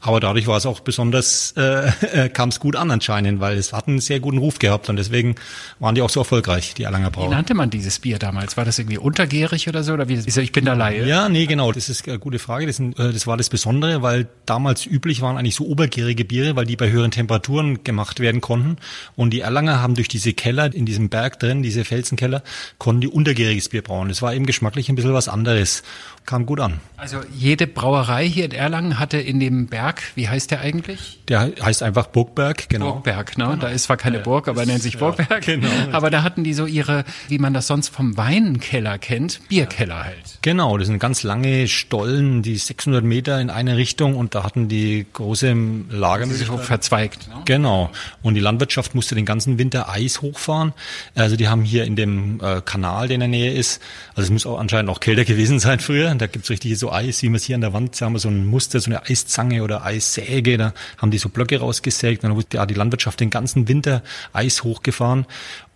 Aber 0.00 0.20
dadurch 0.20 0.46
war 0.46 0.56
es 0.56 0.66
auch 0.66 0.80
besonders, 0.80 1.52
äh, 1.56 1.90
äh 2.12 2.28
kam 2.28 2.50
es 2.50 2.60
gut 2.60 2.76
an 2.76 2.90
anscheinend, 2.90 3.40
weil 3.40 3.56
es 3.56 3.72
hat 3.72 3.88
einen 3.88 3.98
sehr 3.98 4.20
guten 4.20 4.38
Ruf 4.38 4.58
gehabt 4.58 4.88
und 4.88 4.96
deswegen 4.96 5.34
waren 5.80 5.94
die 5.94 6.02
auch 6.02 6.10
so 6.10 6.20
erfolgreich, 6.20 6.74
die 6.74 6.84
Erlanger 6.84 7.10
Brauer. 7.10 7.26
Wie 7.26 7.34
nannte 7.34 7.54
man 7.54 7.70
dieses 7.70 7.98
Bier 7.98 8.18
damals? 8.18 8.56
War 8.56 8.64
das 8.64 8.78
irgendwie 8.78 8.98
untergärig 8.98 9.68
oder 9.68 9.82
so? 9.82 9.94
Oder 9.94 10.08
wie, 10.08 10.14
ich 10.14 10.52
bin 10.52 10.64
der 10.64 10.76
Laie. 10.76 11.04
Ja, 11.04 11.28
nee, 11.28 11.46
genau. 11.46 11.72
Das 11.72 11.88
ist 11.88 12.08
eine 12.08 12.18
gute 12.18 12.38
Frage. 12.38 12.66
Das, 12.66 12.78
äh, 12.78 12.92
das 12.96 13.26
war 13.26 13.36
das 13.36 13.48
Besondere, 13.48 14.02
weil 14.02 14.28
damals 14.46 14.86
üblich 14.86 15.20
waren 15.20 15.36
eigentlich 15.36 15.56
so 15.56 15.66
obergärige 15.66 16.24
Biere, 16.24 16.54
weil 16.54 16.66
die 16.66 16.76
bei 16.76 16.90
höheren 16.90 17.10
Temperaturen 17.10 17.82
gemacht 17.82 18.20
werden 18.20 18.40
konnten. 18.40 18.76
Und 19.16 19.30
die 19.30 19.40
Erlanger 19.40 19.82
haben 19.82 19.94
durch 19.94 20.08
diese 20.08 20.32
Keller 20.32 20.72
in 20.72 20.86
diesem 20.86 21.08
Berg 21.08 21.40
drin, 21.40 21.62
diese 21.62 21.84
Felsenkeller, 21.84 22.42
konnten 22.78 23.00
die 23.00 23.08
untergäriges 23.08 23.68
Bier 23.68 23.82
brauen. 23.82 24.08
Das 24.08 24.22
war 24.22 24.32
eben 24.32 24.46
geschmacklich 24.46 24.88
ein 24.88 24.94
bisschen 24.94 25.14
was 25.14 25.28
anderes 25.28 25.82
kam 26.28 26.44
gut 26.44 26.60
an. 26.60 26.78
Also 26.98 27.20
jede 27.34 27.66
Brauerei 27.66 28.28
hier 28.28 28.44
in 28.44 28.50
Erlangen 28.50 28.98
hatte 28.98 29.16
in 29.16 29.40
dem 29.40 29.66
Berg, 29.66 29.87
wie 30.14 30.28
heißt 30.28 30.50
der 30.50 30.60
eigentlich? 30.60 31.20
Der 31.28 31.52
heißt 31.60 31.82
einfach 31.82 32.06
Burgberg, 32.06 32.68
genau. 32.68 32.92
Burgberg, 32.92 33.38
ne? 33.38 33.44
Genau. 33.44 33.56
Da 33.56 33.68
ist 33.68 33.84
zwar 33.84 33.96
keine 33.96 34.20
Burg, 34.20 34.48
aber 34.48 34.60
er 34.60 34.66
nennt 34.66 34.82
sich 34.82 34.98
Burgberg. 34.98 35.30
Ja, 35.30 35.38
genau. 35.38 35.68
Aber 35.92 36.10
da 36.10 36.22
hatten 36.22 36.44
die 36.44 36.54
so 36.54 36.66
ihre, 36.66 37.04
wie 37.28 37.38
man 37.38 37.54
das 37.54 37.66
sonst 37.66 37.88
vom 37.88 38.16
Weinkeller 38.16 38.98
kennt, 38.98 39.40
Bierkeller 39.48 40.04
halt. 40.04 40.38
Genau, 40.42 40.78
das 40.78 40.88
sind 40.88 40.98
ganz 40.98 41.22
lange 41.22 41.68
Stollen, 41.68 42.42
die 42.42 42.56
600 42.56 43.04
Meter 43.04 43.40
in 43.40 43.50
eine 43.50 43.76
Richtung 43.76 44.16
und 44.16 44.34
da 44.34 44.44
hatten 44.44 44.68
die 44.68 45.06
große 45.12 45.54
Lager. 45.90 46.26
Die 46.26 46.34
so 46.34 46.58
verzweigt. 46.58 47.28
Ne? 47.28 47.42
Genau. 47.44 47.90
Und 48.22 48.34
die 48.34 48.40
Landwirtschaft 48.40 48.94
musste 48.94 49.14
den 49.14 49.24
ganzen 49.24 49.58
Winter 49.58 49.88
Eis 49.88 50.22
hochfahren. 50.22 50.72
Also 51.14 51.36
die 51.36 51.48
haben 51.48 51.62
hier 51.62 51.84
in 51.84 51.96
dem 51.96 52.40
äh, 52.40 52.60
Kanal, 52.60 53.08
der 53.08 53.14
in 53.14 53.20
der 53.20 53.28
Nähe 53.28 53.52
ist, 53.52 53.80
also 54.10 54.22
es 54.22 54.30
muss 54.30 54.46
auch 54.46 54.58
anscheinend 54.58 54.90
auch 54.90 55.00
kälter 55.00 55.24
gewesen 55.24 55.58
sein 55.58 55.80
früher, 55.80 56.14
da 56.14 56.26
gibt's 56.26 56.50
richtig 56.50 56.78
so 56.78 56.92
Eis, 56.92 57.22
wie 57.22 57.28
man 57.28 57.36
es 57.36 57.44
hier 57.44 57.54
an 57.54 57.60
der 57.60 57.72
Wand, 57.72 58.00
haben 58.00 58.12
wir 58.12 58.18
so 58.18 58.28
ein 58.28 58.46
Muster, 58.46 58.80
so 58.80 58.90
eine 58.90 59.04
Eiszange 59.04 59.62
oder 59.62 59.77
Eissäge, 59.84 60.58
da 60.58 60.72
haben 60.98 61.10
die 61.10 61.18
so 61.18 61.28
Blöcke 61.28 61.58
rausgesägt, 61.60 62.24
dann 62.24 62.34
wurde 62.34 62.46
ja, 62.52 62.66
die 62.66 62.74
Landwirtschaft 62.74 63.20
den 63.20 63.30
ganzen 63.30 63.68
Winter 63.68 64.02
Eis 64.32 64.64
hochgefahren 64.64 65.26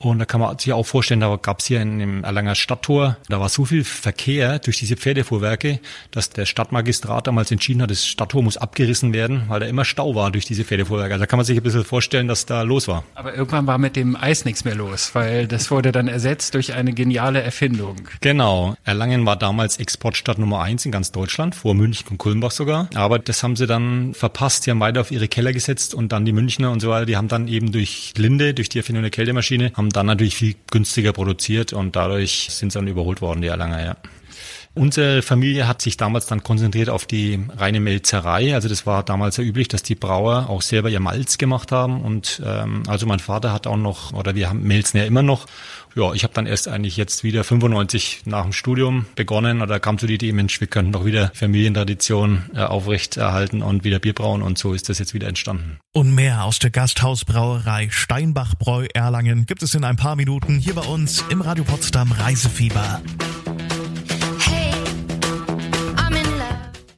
und 0.03 0.19
da 0.19 0.25
kann 0.25 0.41
man 0.41 0.59
sich 0.59 0.73
auch 0.73 0.85
vorstellen, 0.85 1.21
da 1.21 1.37
gab's 1.41 1.67
hier 1.67 1.81
in 1.81 1.99
dem 1.99 2.25
Erlanger 2.25 2.55
Stadttor, 2.55 3.17
da 3.29 3.41
war 3.41 3.49
so 3.49 3.65
viel 3.65 3.85
Verkehr 3.85 4.59
durch 4.59 4.79
diese 4.79 4.97
Pferdefuhrwerke, 4.97 5.79
dass 6.11 6.31
der 6.31 6.45
Stadtmagistrat 6.45 7.27
damals 7.27 7.51
entschieden 7.51 7.83
hat, 7.83 7.91
das 7.91 8.05
Stadttor 8.05 8.43
muss 8.43 8.57
abgerissen 8.57 9.13
werden, 9.13 9.45
weil 9.49 9.61
da 9.61 9.67
immer 9.67 9.85
Stau 9.85 10.15
war 10.15 10.31
durch 10.31 10.45
diese 10.45 10.65
Pferdefuhrwerke. 10.65 11.15
Also 11.15 11.23
da 11.23 11.27
kann 11.27 11.39
man 11.39 11.47
sich 11.47 11.57
ein 11.57 11.63
bisschen 11.63 11.85
vorstellen, 11.85 12.29
dass 12.29 12.47
da 12.47 12.63
los 12.63 12.89
war. 12.89 13.05
Aber 13.15 13.35
irgendwann 13.35 13.67
war 13.67 13.79
mit 13.79 13.97
dem 13.97 14.17
Eis 14.17 14.45
nichts 14.45 14.65
mehr 14.65 14.75
los, 14.75 15.15
weil 15.15 15.47
das 15.47 15.71
wurde 15.71 15.93
dann 15.93 16.09
ersetzt 16.09 16.55
durch 16.55 16.73
eine 16.75 16.93
geniale 16.93 17.43
Erfindung. 17.43 17.97
Genau. 18.21 18.75
Erlangen 18.85 19.25
war 19.25 19.37
damals 19.37 19.79
Exportstadt 19.79 20.39
Nummer 20.39 20.63
eins 20.63 20.85
in 20.85 20.93
ganz 20.93 21.13
Deutschland, 21.13 21.55
vor 21.55 21.75
München 21.75 22.09
und 22.11 22.19
Kulmbach 22.19 22.51
sogar. 22.51 22.89
Aber 22.95 23.19
das 23.19 23.43
haben 23.43 23.57
sie 23.57 23.67
dann 23.67 24.15
verpasst, 24.15 24.67
die 24.67 24.71
haben 24.71 24.81
weiter 24.81 25.01
auf 25.01 25.11
ihre 25.11 25.29
Keller 25.29 25.53
gesetzt 25.53 25.95
und 25.95 26.11
dann 26.13 26.25
die 26.25 26.33
Münchner 26.33 26.71
und 26.73 26.81
so 26.81 26.91
weiter, 26.91 27.07
die 27.07 27.17
haben 27.17 27.29
dann 27.29 27.47
eben 27.49 27.71
durch 27.71 28.15
Linde, 28.17 28.55
durch 28.55 28.69
die 28.69 28.79
Erfindung 28.79 29.03
der 29.03 29.11
Kältemaschine, 29.11 29.73
haben 29.77 29.91
dann 29.93 30.07
natürlich 30.07 30.37
viel 30.37 30.55
günstiger 30.71 31.13
produziert 31.13 31.73
und 31.73 31.97
dadurch 31.97 32.49
sind 32.51 32.73
sie 32.73 32.79
dann 32.79 32.89
überholt 32.89 33.21
worden, 33.21 33.43
die 33.43 33.49
Erlanger, 33.49 33.85
ja. 33.85 33.97
Unsere 34.75 35.21
Familie 35.21 35.69
hat 35.69 35.83
sich 35.83 35.99
damals 35.99 36.27
dann 36.27 36.43
konzentriert 36.43 36.89
auf 36.89 37.05
die 37.05 37.45
reine 37.57 37.81
Melzerei. 37.81 38.55
Also 38.55 38.69
das 38.69 38.87
war 38.87 39.03
damals 39.03 39.37
sehr 39.37 39.45
üblich, 39.45 39.69
dass 39.69 39.83
die 39.83 39.95
Brauer 39.95 40.49
auch 40.49 40.63
selber 40.63 40.89
ihr 40.89 41.01
Malz 41.01 41.37
gemacht 41.37 41.73
haben. 41.73 42.01
Und 42.01 42.43
ähm, 42.45 42.83
also 42.87 43.07
mein 43.07 43.19
Vater 43.19 43.53
hat 43.53 43.67
auch 43.67 43.77
noch, 43.77 44.13
oder 44.13 44.35
wir 44.35 44.49
haben 44.49 44.63
melzen 44.63 44.99
ja 44.99 45.05
immer 45.05 45.23
noch. 45.23 45.47
Ja, 45.95 46.15
ich 46.15 46.25
habe 46.25 46.33
dann 46.33 46.47
erst 46.47 46.69
eigentlich 46.69 46.97
jetzt 46.97 47.23
wieder 47.23 47.45
95 47.45 48.23
nach 48.25 48.45
dem 48.45 48.55
Studium 48.55 49.05
begonnen 49.15 49.61
oder 49.61 49.79
kam 49.79 49.99
zu 49.99 50.07
die 50.07 50.15
Idee, 50.15 50.33
Mensch, 50.33 50.59
wir 50.59 50.67
könnten 50.67 50.93
doch 50.93 51.05
wieder 51.05 51.31
Familientradition 51.35 52.45
äh, 52.55 52.61
aufrechterhalten 52.61 53.61
und 53.61 53.85
wieder 53.85 53.99
Bier 53.99 54.15
brauen 54.15 54.41
und 54.41 54.57
so 54.57 54.73
ist 54.73 54.89
das 54.89 54.99
jetzt 54.99 55.13
wieder 55.13 55.29
entstanden. 55.29 55.79
Und 55.93 56.15
mehr 56.15 56.45
aus 56.45 56.59
der 56.59 56.71
Gasthausbrauerei 56.71 57.89
Steinbachbräu 57.91 58.87
Erlangen 58.95 59.45
gibt 59.45 59.63
es 59.63 59.75
in 59.75 59.85
ein 59.85 59.97
paar 59.97 60.17
Minuten 60.17 60.59
hier 60.59 60.75
bei 60.75 60.83
uns 60.83 61.23
im 61.29 61.43
Radio 61.43 61.65
Potsdam 61.65 62.11
Reisefieber. 62.13 63.03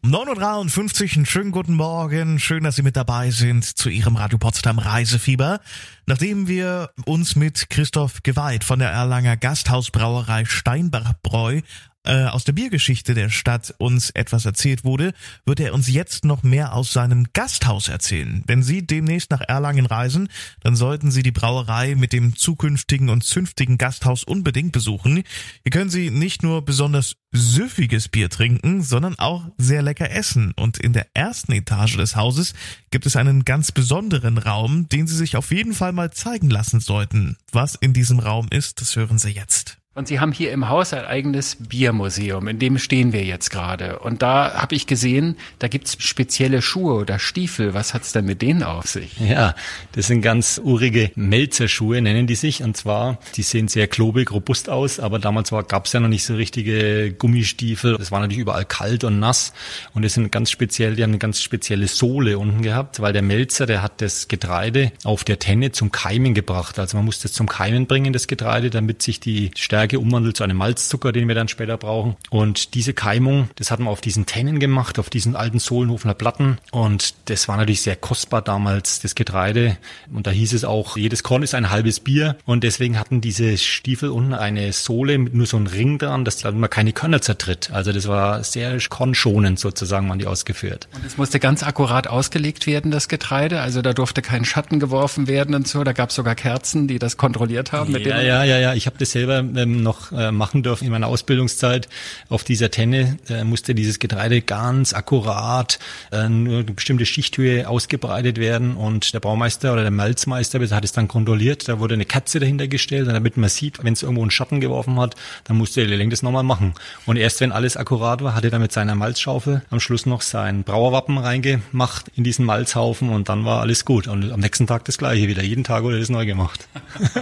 9.53 0.04 1.02
Uhr, 1.02 1.16
einen 1.16 1.24
schönen 1.24 1.50
guten 1.50 1.76
Morgen. 1.76 2.38
Schön, 2.38 2.62
dass 2.62 2.76
Sie 2.76 2.82
mit 2.82 2.94
dabei 2.94 3.30
sind 3.30 3.64
zu 3.64 3.88
Ihrem 3.88 4.16
Radio 4.16 4.36
Potsdam 4.36 4.78
Reisefieber. 4.78 5.60
Nachdem 6.04 6.46
wir 6.46 6.90
uns 7.06 7.36
mit 7.36 7.70
Christoph 7.70 8.22
Geweiht 8.22 8.64
von 8.64 8.80
der 8.80 8.90
Erlanger 8.90 9.38
Gasthausbrauerei 9.38 10.44
Steinbach-Bräu 10.44 11.62
äh, 12.04 12.24
aus 12.24 12.44
der 12.44 12.52
Biergeschichte 12.52 13.14
der 13.14 13.30
Stadt 13.30 13.74
uns 13.78 14.10
etwas 14.10 14.44
erzählt 14.44 14.84
wurde, 14.84 15.12
wird 15.46 15.60
er 15.60 15.74
uns 15.74 15.88
jetzt 15.88 16.24
noch 16.24 16.42
mehr 16.42 16.74
aus 16.74 16.92
seinem 16.92 17.26
Gasthaus 17.32 17.88
erzählen. 17.88 18.42
Wenn 18.46 18.62
Sie 18.62 18.86
demnächst 18.86 19.30
nach 19.30 19.40
Erlangen 19.40 19.86
reisen, 19.86 20.28
dann 20.60 20.76
sollten 20.76 21.10
Sie 21.10 21.22
die 21.22 21.32
Brauerei 21.32 21.94
mit 21.94 22.12
dem 22.12 22.36
zukünftigen 22.36 23.08
und 23.08 23.24
zünftigen 23.24 23.78
Gasthaus 23.78 24.24
unbedingt 24.24 24.72
besuchen. 24.72 25.22
Hier 25.62 25.70
können 25.70 25.90
Sie 25.90 26.10
nicht 26.10 26.42
nur 26.42 26.64
besonders 26.64 27.16
süffiges 27.32 28.08
Bier 28.08 28.30
trinken, 28.30 28.82
sondern 28.82 29.18
auch 29.18 29.48
sehr 29.58 29.82
lecker 29.82 30.10
essen. 30.10 30.52
Und 30.56 30.78
in 30.78 30.92
der 30.92 31.08
ersten 31.14 31.52
Etage 31.52 31.96
des 31.96 32.16
Hauses 32.16 32.54
gibt 32.90 33.06
es 33.06 33.16
einen 33.16 33.44
ganz 33.44 33.72
besonderen 33.72 34.38
Raum, 34.38 34.88
den 34.88 35.06
Sie 35.06 35.16
sich 35.16 35.36
auf 35.36 35.50
jeden 35.50 35.74
Fall 35.74 35.92
mal 35.92 36.12
zeigen 36.12 36.50
lassen 36.50 36.80
sollten. 36.80 37.36
Was 37.50 37.74
in 37.74 37.92
diesem 37.92 38.18
Raum 38.18 38.48
ist, 38.50 38.80
das 38.80 38.94
hören 38.94 39.18
Sie 39.18 39.30
jetzt. 39.30 39.78
Und 39.96 40.08
Sie 40.08 40.18
haben 40.18 40.32
hier 40.32 40.50
im 40.50 40.68
Haus 40.68 40.92
ein 40.92 41.04
eigenes 41.04 41.56
Biermuseum, 41.68 42.48
in 42.48 42.58
dem 42.58 42.78
stehen 42.78 43.12
wir 43.12 43.22
jetzt 43.22 43.50
gerade. 43.50 44.00
Und 44.00 44.22
da 44.22 44.54
habe 44.54 44.74
ich 44.74 44.88
gesehen, 44.88 45.36
da 45.60 45.68
gibt's 45.68 45.96
spezielle 46.00 46.62
Schuhe 46.62 46.94
oder 46.94 47.20
Stiefel. 47.20 47.74
Was 47.74 47.94
hat's 47.94 48.10
denn 48.10 48.24
mit 48.24 48.42
denen 48.42 48.64
auf 48.64 48.88
sich? 48.88 49.20
Ja, 49.20 49.54
das 49.92 50.08
sind 50.08 50.20
ganz 50.20 50.60
urige 50.62 51.12
Melzerschuhe, 51.14 52.02
nennen 52.02 52.26
die 52.26 52.34
sich. 52.34 52.64
Und 52.64 52.76
zwar, 52.76 53.18
die 53.36 53.42
sehen 53.42 53.68
sehr 53.68 53.86
klobig, 53.86 54.32
robust 54.32 54.68
aus, 54.68 54.98
aber 54.98 55.20
damals 55.20 55.52
war, 55.52 55.62
gab's 55.62 55.92
ja 55.92 56.00
noch 56.00 56.08
nicht 56.08 56.24
so 56.24 56.34
richtige 56.34 57.12
Gummistiefel. 57.12 57.94
Es 58.00 58.10
war 58.10 58.18
natürlich 58.18 58.40
überall 58.40 58.64
kalt 58.64 59.04
und 59.04 59.20
nass. 59.20 59.52
Und 59.92 60.04
das 60.04 60.14
sind 60.14 60.32
ganz 60.32 60.50
speziell, 60.50 60.96
die 60.96 61.04
haben 61.04 61.10
eine 61.10 61.18
ganz 61.18 61.40
spezielle 61.40 61.86
Sohle 61.86 62.40
unten 62.40 62.62
gehabt, 62.62 63.00
weil 63.00 63.12
der 63.12 63.22
Melzer, 63.22 63.66
der 63.66 63.80
hat 63.80 64.00
das 64.00 64.26
Getreide 64.26 64.90
auf 65.04 65.22
der 65.22 65.38
Tenne 65.38 65.70
zum 65.70 65.92
Keimen 65.92 66.34
gebracht. 66.34 66.80
Also 66.80 66.96
man 66.96 67.06
muss 67.06 67.20
das 67.20 67.32
zum 67.32 67.48
Keimen 67.48 67.86
bringen, 67.86 68.12
das 68.12 68.26
Getreide, 68.26 68.70
damit 68.70 69.00
sich 69.00 69.20
die 69.20 69.52
Stärke 69.54 69.83
Stärke 69.84 69.98
umwandelt 69.98 70.34
zu 70.36 70.44
einem 70.44 70.56
Malzzucker, 70.56 71.12
den 71.12 71.28
wir 71.28 71.34
dann 71.34 71.48
später 71.48 71.76
brauchen. 71.76 72.16
Und 72.30 72.74
diese 72.74 72.94
Keimung, 72.94 73.50
das 73.56 73.70
hat 73.70 73.80
man 73.80 73.88
auf 73.88 74.00
diesen 74.00 74.24
Tennen 74.24 74.58
gemacht, 74.58 74.98
auf 74.98 75.10
diesen 75.10 75.36
alten 75.36 75.58
Sohlenhofener 75.58 76.14
Platten. 76.14 76.56
Und 76.70 77.14
das 77.26 77.48
war 77.48 77.58
natürlich 77.58 77.82
sehr 77.82 77.96
kostbar 77.96 78.40
damals, 78.40 79.00
das 79.00 79.14
Getreide. 79.14 79.76
Und 80.10 80.26
da 80.26 80.30
hieß 80.30 80.54
es 80.54 80.64
auch, 80.64 80.96
jedes 80.96 81.22
Korn 81.22 81.42
ist 81.42 81.54
ein 81.54 81.68
halbes 81.68 82.00
Bier. 82.00 82.36
Und 82.46 82.64
deswegen 82.64 82.98
hatten 82.98 83.20
diese 83.20 83.58
Stiefel 83.58 84.08
unten 84.08 84.32
eine 84.32 84.72
Sohle 84.72 85.18
mit 85.18 85.34
nur 85.34 85.44
so 85.44 85.58
einem 85.58 85.66
Ring 85.66 85.98
dran, 85.98 86.24
dass 86.24 86.42
man 86.44 86.70
keine 86.70 86.94
Körner 86.94 87.20
zertritt. 87.20 87.70
Also 87.70 87.92
das 87.92 88.08
war 88.08 88.42
sehr 88.42 88.78
kornschonend 88.88 89.60
sozusagen, 89.60 90.08
waren 90.08 90.18
die 90.18 90.26
ausgeführt. 90.26 90.88
Und 90.94 91.04
es 91.04 91.18
musste 91.18 91.40
ganz 91.40 91.62
akkurat 91.62 92.08
ausgelegt 92.08 92.66
werden, 92.66 92.90
das 92.90 93.08
Getreide. 93.08 93.60
Also 93.60 93.82
da 93.82 93.92
durfte 93.92 94.22
kein 94.22 94.46
Schatten 94.46 94.80
geworfen 94.80 95.26
werden 95.26 95.54
und 95.54 95.68
so. 95.68 95.84
Da 95.84 95.92
gab 95.92 96.08
es 96.08 96.16
sogar 96.16 96.34
Kerzen, 96.34 96.88
die 96.88 96.98
das 96.98 97.18
kontrolliert 97.18 97.72
haben. 97.72 97.92
Ja, 97.94 98.22
ja, 98.22 98.44
ja, 98.44 98.58
ja. 98.58 98.74
Ich 98.74 98.86
habe 98.86 98.96
das 98.98 99.12
selber 99.12 99.40
ähm, 99.40 99.73
noch 99.82 100.12
äh, 100.12 100.32
machen 100.32 100.62
dürfen 100.62 100.84
in 100.84 100.90
meiner 100.90 101.08
Ausbildungszeit. 101.08 101.88
Auf 102.28 102.44
dieser 102.44 102.70
Tenne 102.70 103.18
äh, 103.28 103.44
musste 103.44 103.74
dieses 103.74 103.98
Getreide 103.98 104.40
ganz 104.42 104.92
akkurat 104.92 105.78
äh, 106.12 106.28
nur 106.28 106.60
eine 106.60 106.64
bestimmte 106.64 107.06
Schichthöhe 107.06 107.68
ausgebreitet 107.68 108.38
werden 108.38 108.76
und 108.76 109.14
der 109.14 109.20
Baumeister 109.20 109.72
oder 109.72 109.82
der 109.82 109.90
Malzmeister 109.90 110.60
hat 110.74 110.84
es 110.84 110.92
dann 110.92 111.08
kontrolliert. 111.08 111.68
Da 111.68 111.78
wurde 111.78 111.94
eine 111.94 112.04
Katze 112.04 112.40
dahinter 112.40 112.68
gestellt, 112.68 113.08
damit 113.08 113.36
man 113.36 113.48
sieht, 113.48 113.82
wenn 113.82 113.92
es 113.92 114.02
irgendwo 114.02 114.22
einen 114.22 114.30
Schatten 114.30 114.60
geworfen 114.60 114.98
hat, 115.00 115.14
dann 115.44 115.56
musste 115.56 115.80
der 115.80 115.88
Lehrling 115.88 116.10
das 116.10 116.22
nochmal 116.22 116.42
machen. 116.42 116.74
Und 117.06 117.16
erst 117.16 117.40
wenn 117.40 117.52
alles 117.52 117.76
akkurat 117.76 118.22
war, 118.22 118.34
hat 118.34 118.44
er 118.44 118.50
dann 118.50 118.60
mit 118.60 118.72
seiner 118.72 118.94
Malzschaufel 118.94 119.62
am 119.70 119.80
Schluss 119.80 120.06
noch 120.06 120.20
sein 120.22 120.64
Brauerwappen 120.64 121.18
reingemacht 121.18 122.10
in 122.14 122.24
diesen 122.24 122.44
Malzhaufen 122.44 123.08
und 123.08 123.28
dann 123.28 123.44
war 123.44 123.60
alles 123.60 123.84
gut. 123.84 124.08
Und 124.08 124.30
am 124.32 124.40
nächsten 124.40 124.66
Tag 124.66 124.84
das 124.84 124.98
gleiche 124.98 125.28
wieder. 125.28 125.42
Jeden 125.42 125.64
Tag 125.64 125.82
wurde 125.82 125.98
das 125.98 126.08
neu 126.08 126.26
gemacht. 126.26 126.68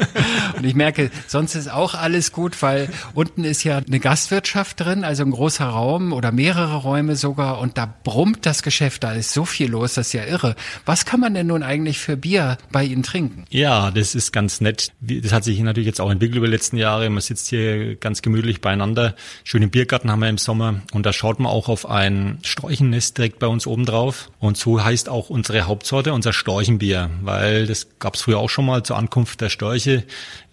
und 0.56 0.64
ich 0.64 0.74
merke, 0.74 1.10
sonst 1.26 1.54
ist 1.54 1.70
auch 1.70 1.94
alles 1.94 2.32
gut, 2.32 2.41
weil 2.60 2.88
unten 3.14 3.44
ist 3.44 3.64
ja 3.64 3.78
eine 3.78 4.00
Gastwirtschaft 4.00 4.80
drin, 4.80 5.04
also 5.04 5.22
ein 5.22 5.30
großer 5.30 5.64
Raum 5.64 6.12
oder 6.12 6.32
mehrere 6.32 6.76
Räume 6.76 7.16
sogar 7.16 7.60
und 7.60 7.78
da 7.78 7.92
brummt 8.02 8.46
das 8.46 8.62
Geschäft, 8.62 9.04
da 9.04 9.12
ist 9.12 9.32
so 9.32 9.44
viel 9.44 9.70
los, 9.70 9.94
das 9.94 10.08
ist 10.08 10.12
ja 10.12 10.24
irre. 10.24 10.56
Was 10.84 11.04
kann 11.04 11.20
man 11.20 11.34
denn 11.34 11.46
nun 11.46 11.62
eigentlich 11.62 11.98
für 11.98 12.16
Bier 12.16 12.58
bei 12.70 12.84
Ihnen 12.84 13.02
trinken? 13.02 13.44
Ja, 13.50 13.90
das 13.90 14.14
ist 14.14 14.32
ganz 14.32 14.60
nett. 14.60 14.92
Das 15.00 15.32
hat 15.32 15.44
sich 15.44 15.60
natürlich 15.60 15.86
jetzt 15.86 16.00
auch 16.00 16.10
entwickelt 16.10 16.36
über 16.38 16.46
die 16.46 16.52
letzten 16.52 16.76
Jahre. 16.76 17.08
Man 17.10 17.20
sitzt 17.20 17.48
hier 17.48 17.96
ganz 17.96 18.22
gemütlich 18.22 18.60
beieinander. 18.60 19.14
Schönen 19.44 19.70
Biergarten 19.70 20.10
haben 20.10 20.20
wir 20.20 20.28
im 20.28 20.38
Sommer 20.38 20.82
und 20.92 21.06
da 21.06 21.12
schaut 21.12 21.38
man 21.38 21.50
auch 21.52 21.68
auf 21.68 21.88
ein 21.88 22.38
Storchennest 22.42 23.18
direkt 23.18 23.38
bei 23.38 23.46
uns 23.46 23.66
oben 23.66 23.84
drauf. 23.84 24.30
Und 24.38 24.56
so 24.56 24.82
heißt 24.82 25.08
auch 25.08 25.30
unsere 25.30 25.62
Hauptsorte, 25.62 26.12
unser 26.12 26.32
Storchenbier, 26.32 27.10
weil 27.22 27.66
das 27.66 27.86
gab 27.98 28.14
es 28.14 28.22
früher 28.22 28.38
auch 28.38 28.50
schon 28.50 28.66
mal 28.66 28.82
zur 28.82 28.96
Ankunft 28.96 29.40
der 29.40 29.48
Störche 29.48 30.04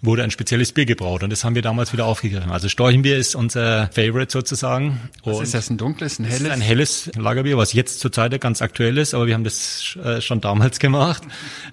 wurde 0.01 0.23
ein 0.23 0.31
spezielles 0.31 0.71
Bier 0.71 0.85
gebraut 0.85 1.23
und 1.23 1.29
das 1.29 1.43
haben 1.43 1.55
wir 1.55 1.61
damals 1.61 1.78
wieder 1.91 2.05
aufgegriffen. 2.05 2.51
Also 2.51 2.69
Storchenbier 2.69 3.17
ist 3.17 3.35
unser 3.35 3.89
Favorite 3.91 4.31
sozusagen. 4.31 5.09
Was 5.23 5.37
und 5.37 5.43
ist 5.43 5.53
das, 5.53 5.69
ein 5.69 5.77
dunkles, 5.77 6.19
ein 6.19 6.25
helles? 6.25 6.41
Ist 6.41 6.51
ein 6.51 6.61
helles 6.61 7.11
Lagerbier, 7.15 7.57
was 7.57 7.73
jetzt 7.73 7.99
zurzeit 7.99 8.39
ganz 8.39 8.61
aktuell 8.61 8.97
ist, 8.97 9.13
aber 9.13 9.27
wir 9.27 9.33
haben 9.33 9.43
das 9.43 9.97
äh, 10.03 10.21
schon 10.21 10.39
damals 10.39 10.79
gemacht. 10.79 11.23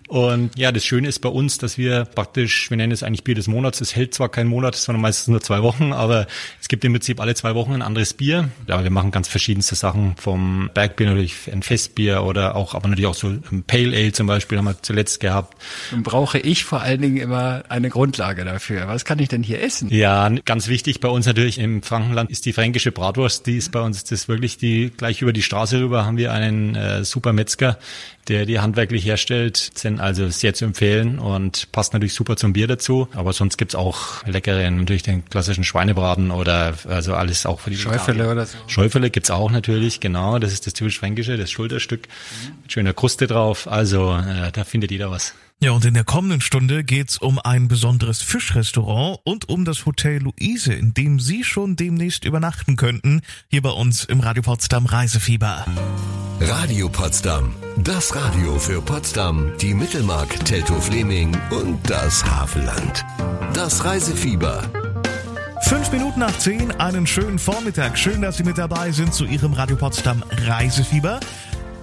Und 0.09 0.59
ja, 0.59 0.73
das 0.73 0.85
Schöne 0.85 1.09
ist 1.09 1.21
bei 1.21 1.29
uns, 1.29 1.59
dass 1.59 1.77
wir 1.77 2.07
praktisch, 2.07 2.71
wir 2.71 2.77
nennen 2.77 2.93
es 2.93 3.03
eigentlich 3.03 3.25
Bier 3.25 3.35
des 3.35 3.47
Monats, 3.47 3.81
es 3.81 3.95
hält 3.95 4.15
zwar 4.15 4.31
keinen 4.31 4.49
Monat, 4.49 4.75
sondern 4.75 5.03
meistens 5.03 5.29
nur 5.29 5.43
zwei 5.43 5.63
Wochen, 5.63 5.93
aber 5.93 6.27
es 6.61 6.69
gibt 6.69 6.85
im 6.85 6.93
Prinzip 6.93 7.21
alle 7.21 7.35
zwei 7.35 7.55
Wochen 7.55 7.75
ein 7.75 7.83
anderes 7.83 8.15
Bier. 8.15 8.49
Ja, 8.67 8.83
wir 8.83 8.91
machen 8.91 9.11
ganz 9.11 9.29
verschiedenste 9.29 9.75
Sachen, 9.75 10.17
vom 10.17 10.71
Bergbier 10.73 11.09
natürlich 11.09 11.51
ein 11.53 11.63
Festbier 11.63 12.23
oder 12.23 12.57
auch, 12.57 12.75
aber 12.75 12.89
natürlich 12.89 13.07
auch 13.07 13.15
so 13.15 13.29
ein 13.29 13.65
Pale 13.67 13.97
Ale 13.97 14.13
zum 14.13 14.27
Beispiel 14.27 14.59
haben 14.59 14.65
wir 14.65 14.83
zuletzt 14.83 15.21
gehabt. 15.21 15.57
Nun 15.93 16.03
brauche 16.03 16.39
ich 16.39 16.65
vor 16.65 16.81
allen 16.81 17.03
Dingen 17.03 17.19
immer 17.19 17.65
eine 17.69 17.91
Grund 17.91 18.07
Grundlage 18.07 18.45
dafür. 18.45 18.87
Was 18.87 19.05
kann 19.05 19.19
ich 19.19 19.29
denn 19.29 19.43
hier 19.43 19.63
essen? 19.63 19.86
Ja, 19.91 20.29
ganz 20.45 20.69
wichtig 20.69 21.01
bei 21.01 21.09
uns 21.09 21.27
natürlich 21.27 21.59
im 21.59 21.83
Frankenland 21.83 22.31
ist 22.31 22.47
die 22.47 22.53
fränkische 22.53 22.93
Bratwurst. 22.93 23.47
Die 23.47 23.57
ist 23.57 23.73
bei 23.73 23.81
uns 23.81 24.05
das 24.05 24.29
wirklich 24.29 24.59
die 24.59 24.91
gleich 24.97 25.23
über 25.23 25.33
die 25.33 25.43
Straße 25.43 25.81
rüber 25.81 26.05
haben 26.05 26.17
wir 26.17 26.33
einen 26.33 26.75
äh, 26.75 27.05
super 27.05 27.33
Metzger, 27.33 27.79
der 28.29 28.47
die 28.47 28.59
handwerklich 28.59 29.05
herstellt, 29.05 29.57
sind 29.57 30.01
also 30.01 30.29
sehr 30.29 30.55
zu 30.55 30.65
empfehlen 30.65 31.19
und 31.19 31.71
passt 31.73 31.93
natürlich 31.93 32.15
super 32.15 32.37
zum 32.37 32.53
Bier 32.53 32.67
dazu. 32.67 33.09
Aber 33.15 33.33
sonst 33.33 33.57
gibt's 33.57 33.75
auch 33.75 34.25
leckere, 34.27 34.71
natürlich 34.71 35.03
den 35.03 35.25
klassischen 35.25 35.65
Schweinebraten 35.65 36.31
oder 36.31 36.75
also 36.89 37.15
alles 37.15 37.47
auch 37.47 37.61
für 37.61 37.71
die 37.71 37.77
Schäufele 37.77 38.31
oder 38.31 38.47
so. 38.47 38.59
Schäufele 38.67 39.11
gibt's 39.11 39.31
auch 39.31 39.51
natürlich, 39.51 40.01
genau. 40.01 40.39
Das 40.39 40.53
ist 40.53 40.67
das 40.67 40.75
typisch 40.75 40.99
Fränkische, 40.99 41.37
das 41.37 41.51
Schulterstück 41.51 42.09
mhm. 42.09 42.55
mit 42.63 42.73
schöner 42.73 42.93
Kruste 42.93 43.27
drauf. 43.27 43.69
Also 43.69 44.17
äh, 44.17 44.51
da 44.53 44.65
findet 44.65 44.91
jeder 44.91 45.11
was. 45.11 45.35
Ja, 45.59 45.71
und 45.71 45.87
in 45.87 45.95
der 45.95 46.05
kommenden 46.05 46.43
Stunde 46.43 46.85
geht's 46.85 47.17
um 47.17 47.39
ein 47.39 47.67
besonderes 47.67 48.21
Fischrestaurant 48.21 49.21
und 49.25 49.49
um 49.49 49.65
das 49.65 49.87
Hotel 49.87 50.23
Luise, 50.23 50.75
in 50.75 50.93
dem 50.93 51.19
Sie 51.19 51.45
schon 51.45 51.77
demnächst 51.77 52.27
übernachten 52.27 52.77
könnten, 52.77 53.23
hier 53.49 53.63
bei 53.63 53.71
uns 53.71 54.05
im 54.05 54.21
Radio 54.21 54.43
Potsdam 54.43 54.85
Reisefieber. 54.85 55.65
Radio 56.43 56.91
Potsdam, 56.91 57.55
das 57.79 58.15
Radio 58.15 58.59
für 58.59 58.83
Potsdam, 58.83 59.51
die 59.59 59.73
Mittelmark, 59.73 60.45
Teltow-Fleming 60.45 61.35
und 61.51 61.79
das 61.89 62.23
Havelland. 62.23 63.07
Das 63.55 63.83
Reisefieber. 63.83 64.71
Fünf 65.63 65.91
Minuten 65.91 66.21
nach 66.21 66.39
zehn, 66.39 66.71
einen 66.73 67.07
schönen 67.07 67.39
Vormittag. 67.39 67.99
Schön, 67.99 68.21
dass 68.21 68.37
Sie 68.37 68.45
mit 68.45 68.59
dabei 68.59 68.93
sind 68.93 69.15
zu 69.15 69.25
Ihrem 69.25 69.55
Radio 69.55 69.77
Potsdam 69.77 70.23
Reisefieber. 70.31 71.19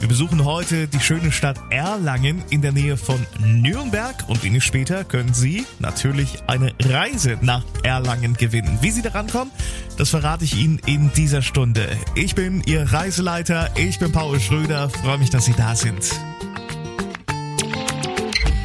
Wir 0.03 0.09
besuchen 0.09 0.43
heute 0.43 0.89
die 0.89 0.99
schöne 0.99 1.31
Stadt 1.31 1.57
Erlangen 1.69 2.43
in 2.49 2.61
der 2.61 2.73
Nähe 2.73 2.97
von 2.97 3.25
Nürnberg 3.39 4.27
und 4.27 4.43
wenig 4.43 4.65
später 4.65 5.05
können 5.05 5.33
Sie 5.33 5.65
natürlich 5.79 6.43
eine 6.45 6.73
Reise 6.81 7.37
nach 7.39 7.63
Erlangen 7.83 8.33
gewinnen. 8.33 8.79
Wie 8.81 8.91
Sie 8.91 9.01
daran 9.01 9.27
kommen, 9.27 9.51
das 9.97 10.09
verrate 10.09 10.43
ich 10.43 10.57
Ihnen 10.57 10.79
in 10.85 11.13
dieser 11.13 11.41
Stunde. 11.41 11.87
Ich 12.15 12.35
bin 12.35 12.61
Ihr 12.65 12.91
Reiseleiter, 12.91 13.69
ich 13.77 13.97
bin 13.97 14.11
Paul 14.11 14.41
Schröder, 14.41 14.89
freue 14.89 15.19
mich, 15.19 15.29
dass 15.29 15.45
Sie 15.45 15.53
da 15.53 15.73
sind. 15.73 16.01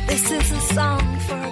This 0.09 0.33
is 0.33 0.51
a 0.51 0.75
song 0.75 1.21
for 1.29 1.48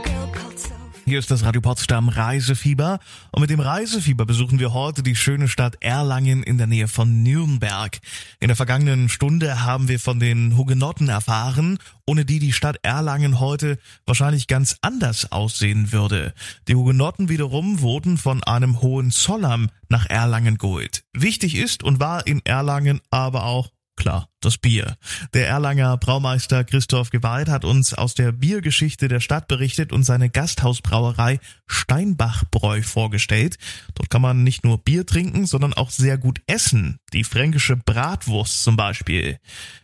hier 1.09 1.21
ist 1.21 1.31
das 1.31 1.45
Radio 1.45 1.61
Potsdam 1.61 2.09
Reisefieber 2.09 2.99
und 3.31 3.40
mit 3.40 3.51
dem 3.51 3.61
Reisefieber 3.61 4.27
besuchen 4.27 4.59
wir 4.59 4.75
heute 4.75 5.05
die 5.05 5.14
schöne 5.14 5.47
Stadt 5.47 5.77
Erlangen 5.81 6.42
in 6.42 6.59
der 6.59 6.66
Nähe 6.66 6.88
von 6.88 7.23
Nürnberg. 7.23 8.01
In 8.40 8.49
der 8.49 8.57
vergangenen 8.57 9.09
Stunde 9.09 9.62
haben 9.64 9.87
wir 9.87 10.01
von 10.01 10.19
den 10.19 10.57
Hugenotten 10.57 11.09
erfahren, 11.09 11.79
ohne 12.07 12.25
die 12.25 12.40
die 12.40 12.53
Stadt 12.53 12.79
Erlangen 12.83 13.38
heute 13.38 13.79
wahrscheinlich 14.05 14.49
ganz 14.49 14.79
anders 14.81 15.31
aussehen 15.31 15.92
würde. 15.92 16.35
Die 16.66 16.75
Hugenotten 16.75 17.29
wiederum 17.29 17.83
wurden 17.83 18.19
von 18.19 18.42
einem 18.42 18.83
Hohenzollern 18.83 19.71
nach 19.88 20.07
Erlangen 20.07 20.59
geholt. 20.59 21.05
Wichtig 21.12 21.55
ist 21.55 21.85
und 21.85 22.01
war 22.01 22.27
in 22.27 22.45
Erlangen 22.45 23.01
aber 23.11 23.45
auch 23.45 23.71
Klar, 23.97 24.29
das 24.41 24.59
Bier. 24.59 24.97
Der 25.33 25.49
Erlanger 25.49 25.97
Braumeister 25.97 26.65
Christoph 26.65 27.11
Gewalt 27.11 27.49
hat 27.49 27.65
uns 27.65 27.95
aus 27.95 28.15
der 28.15 28.31
Biergeschichte 28.31 29.09
der 29.09 29.21
Stadt 29.21 29.49
berichtet 29.49 29.91
und 29.93 30.05
seine 30.05 30.29
Gasthausbrauerei 30.29 31.41
Steinbachbräu 31.67 32.83
vorgestellt. 32.83 33.57
Dort 33.95 34.11
kann 34.11 34.23
man 34.23 34.45
nicht 34.45 34.65
nur 34.65 34.79
Bier 34.79 35.07
trinken, 35.07 35.47
sondern 35.47 35.73
auch 35.73 35.91
sehr 35.91 36.19
gut 36.19 36.41
essen. 36.47 37.01
Die 37.15 37.25
fränkische 37.25 37.77
Bratwurst 37.77 38.63
zum 38.63 38.77
Beispiel. 38.77 39.39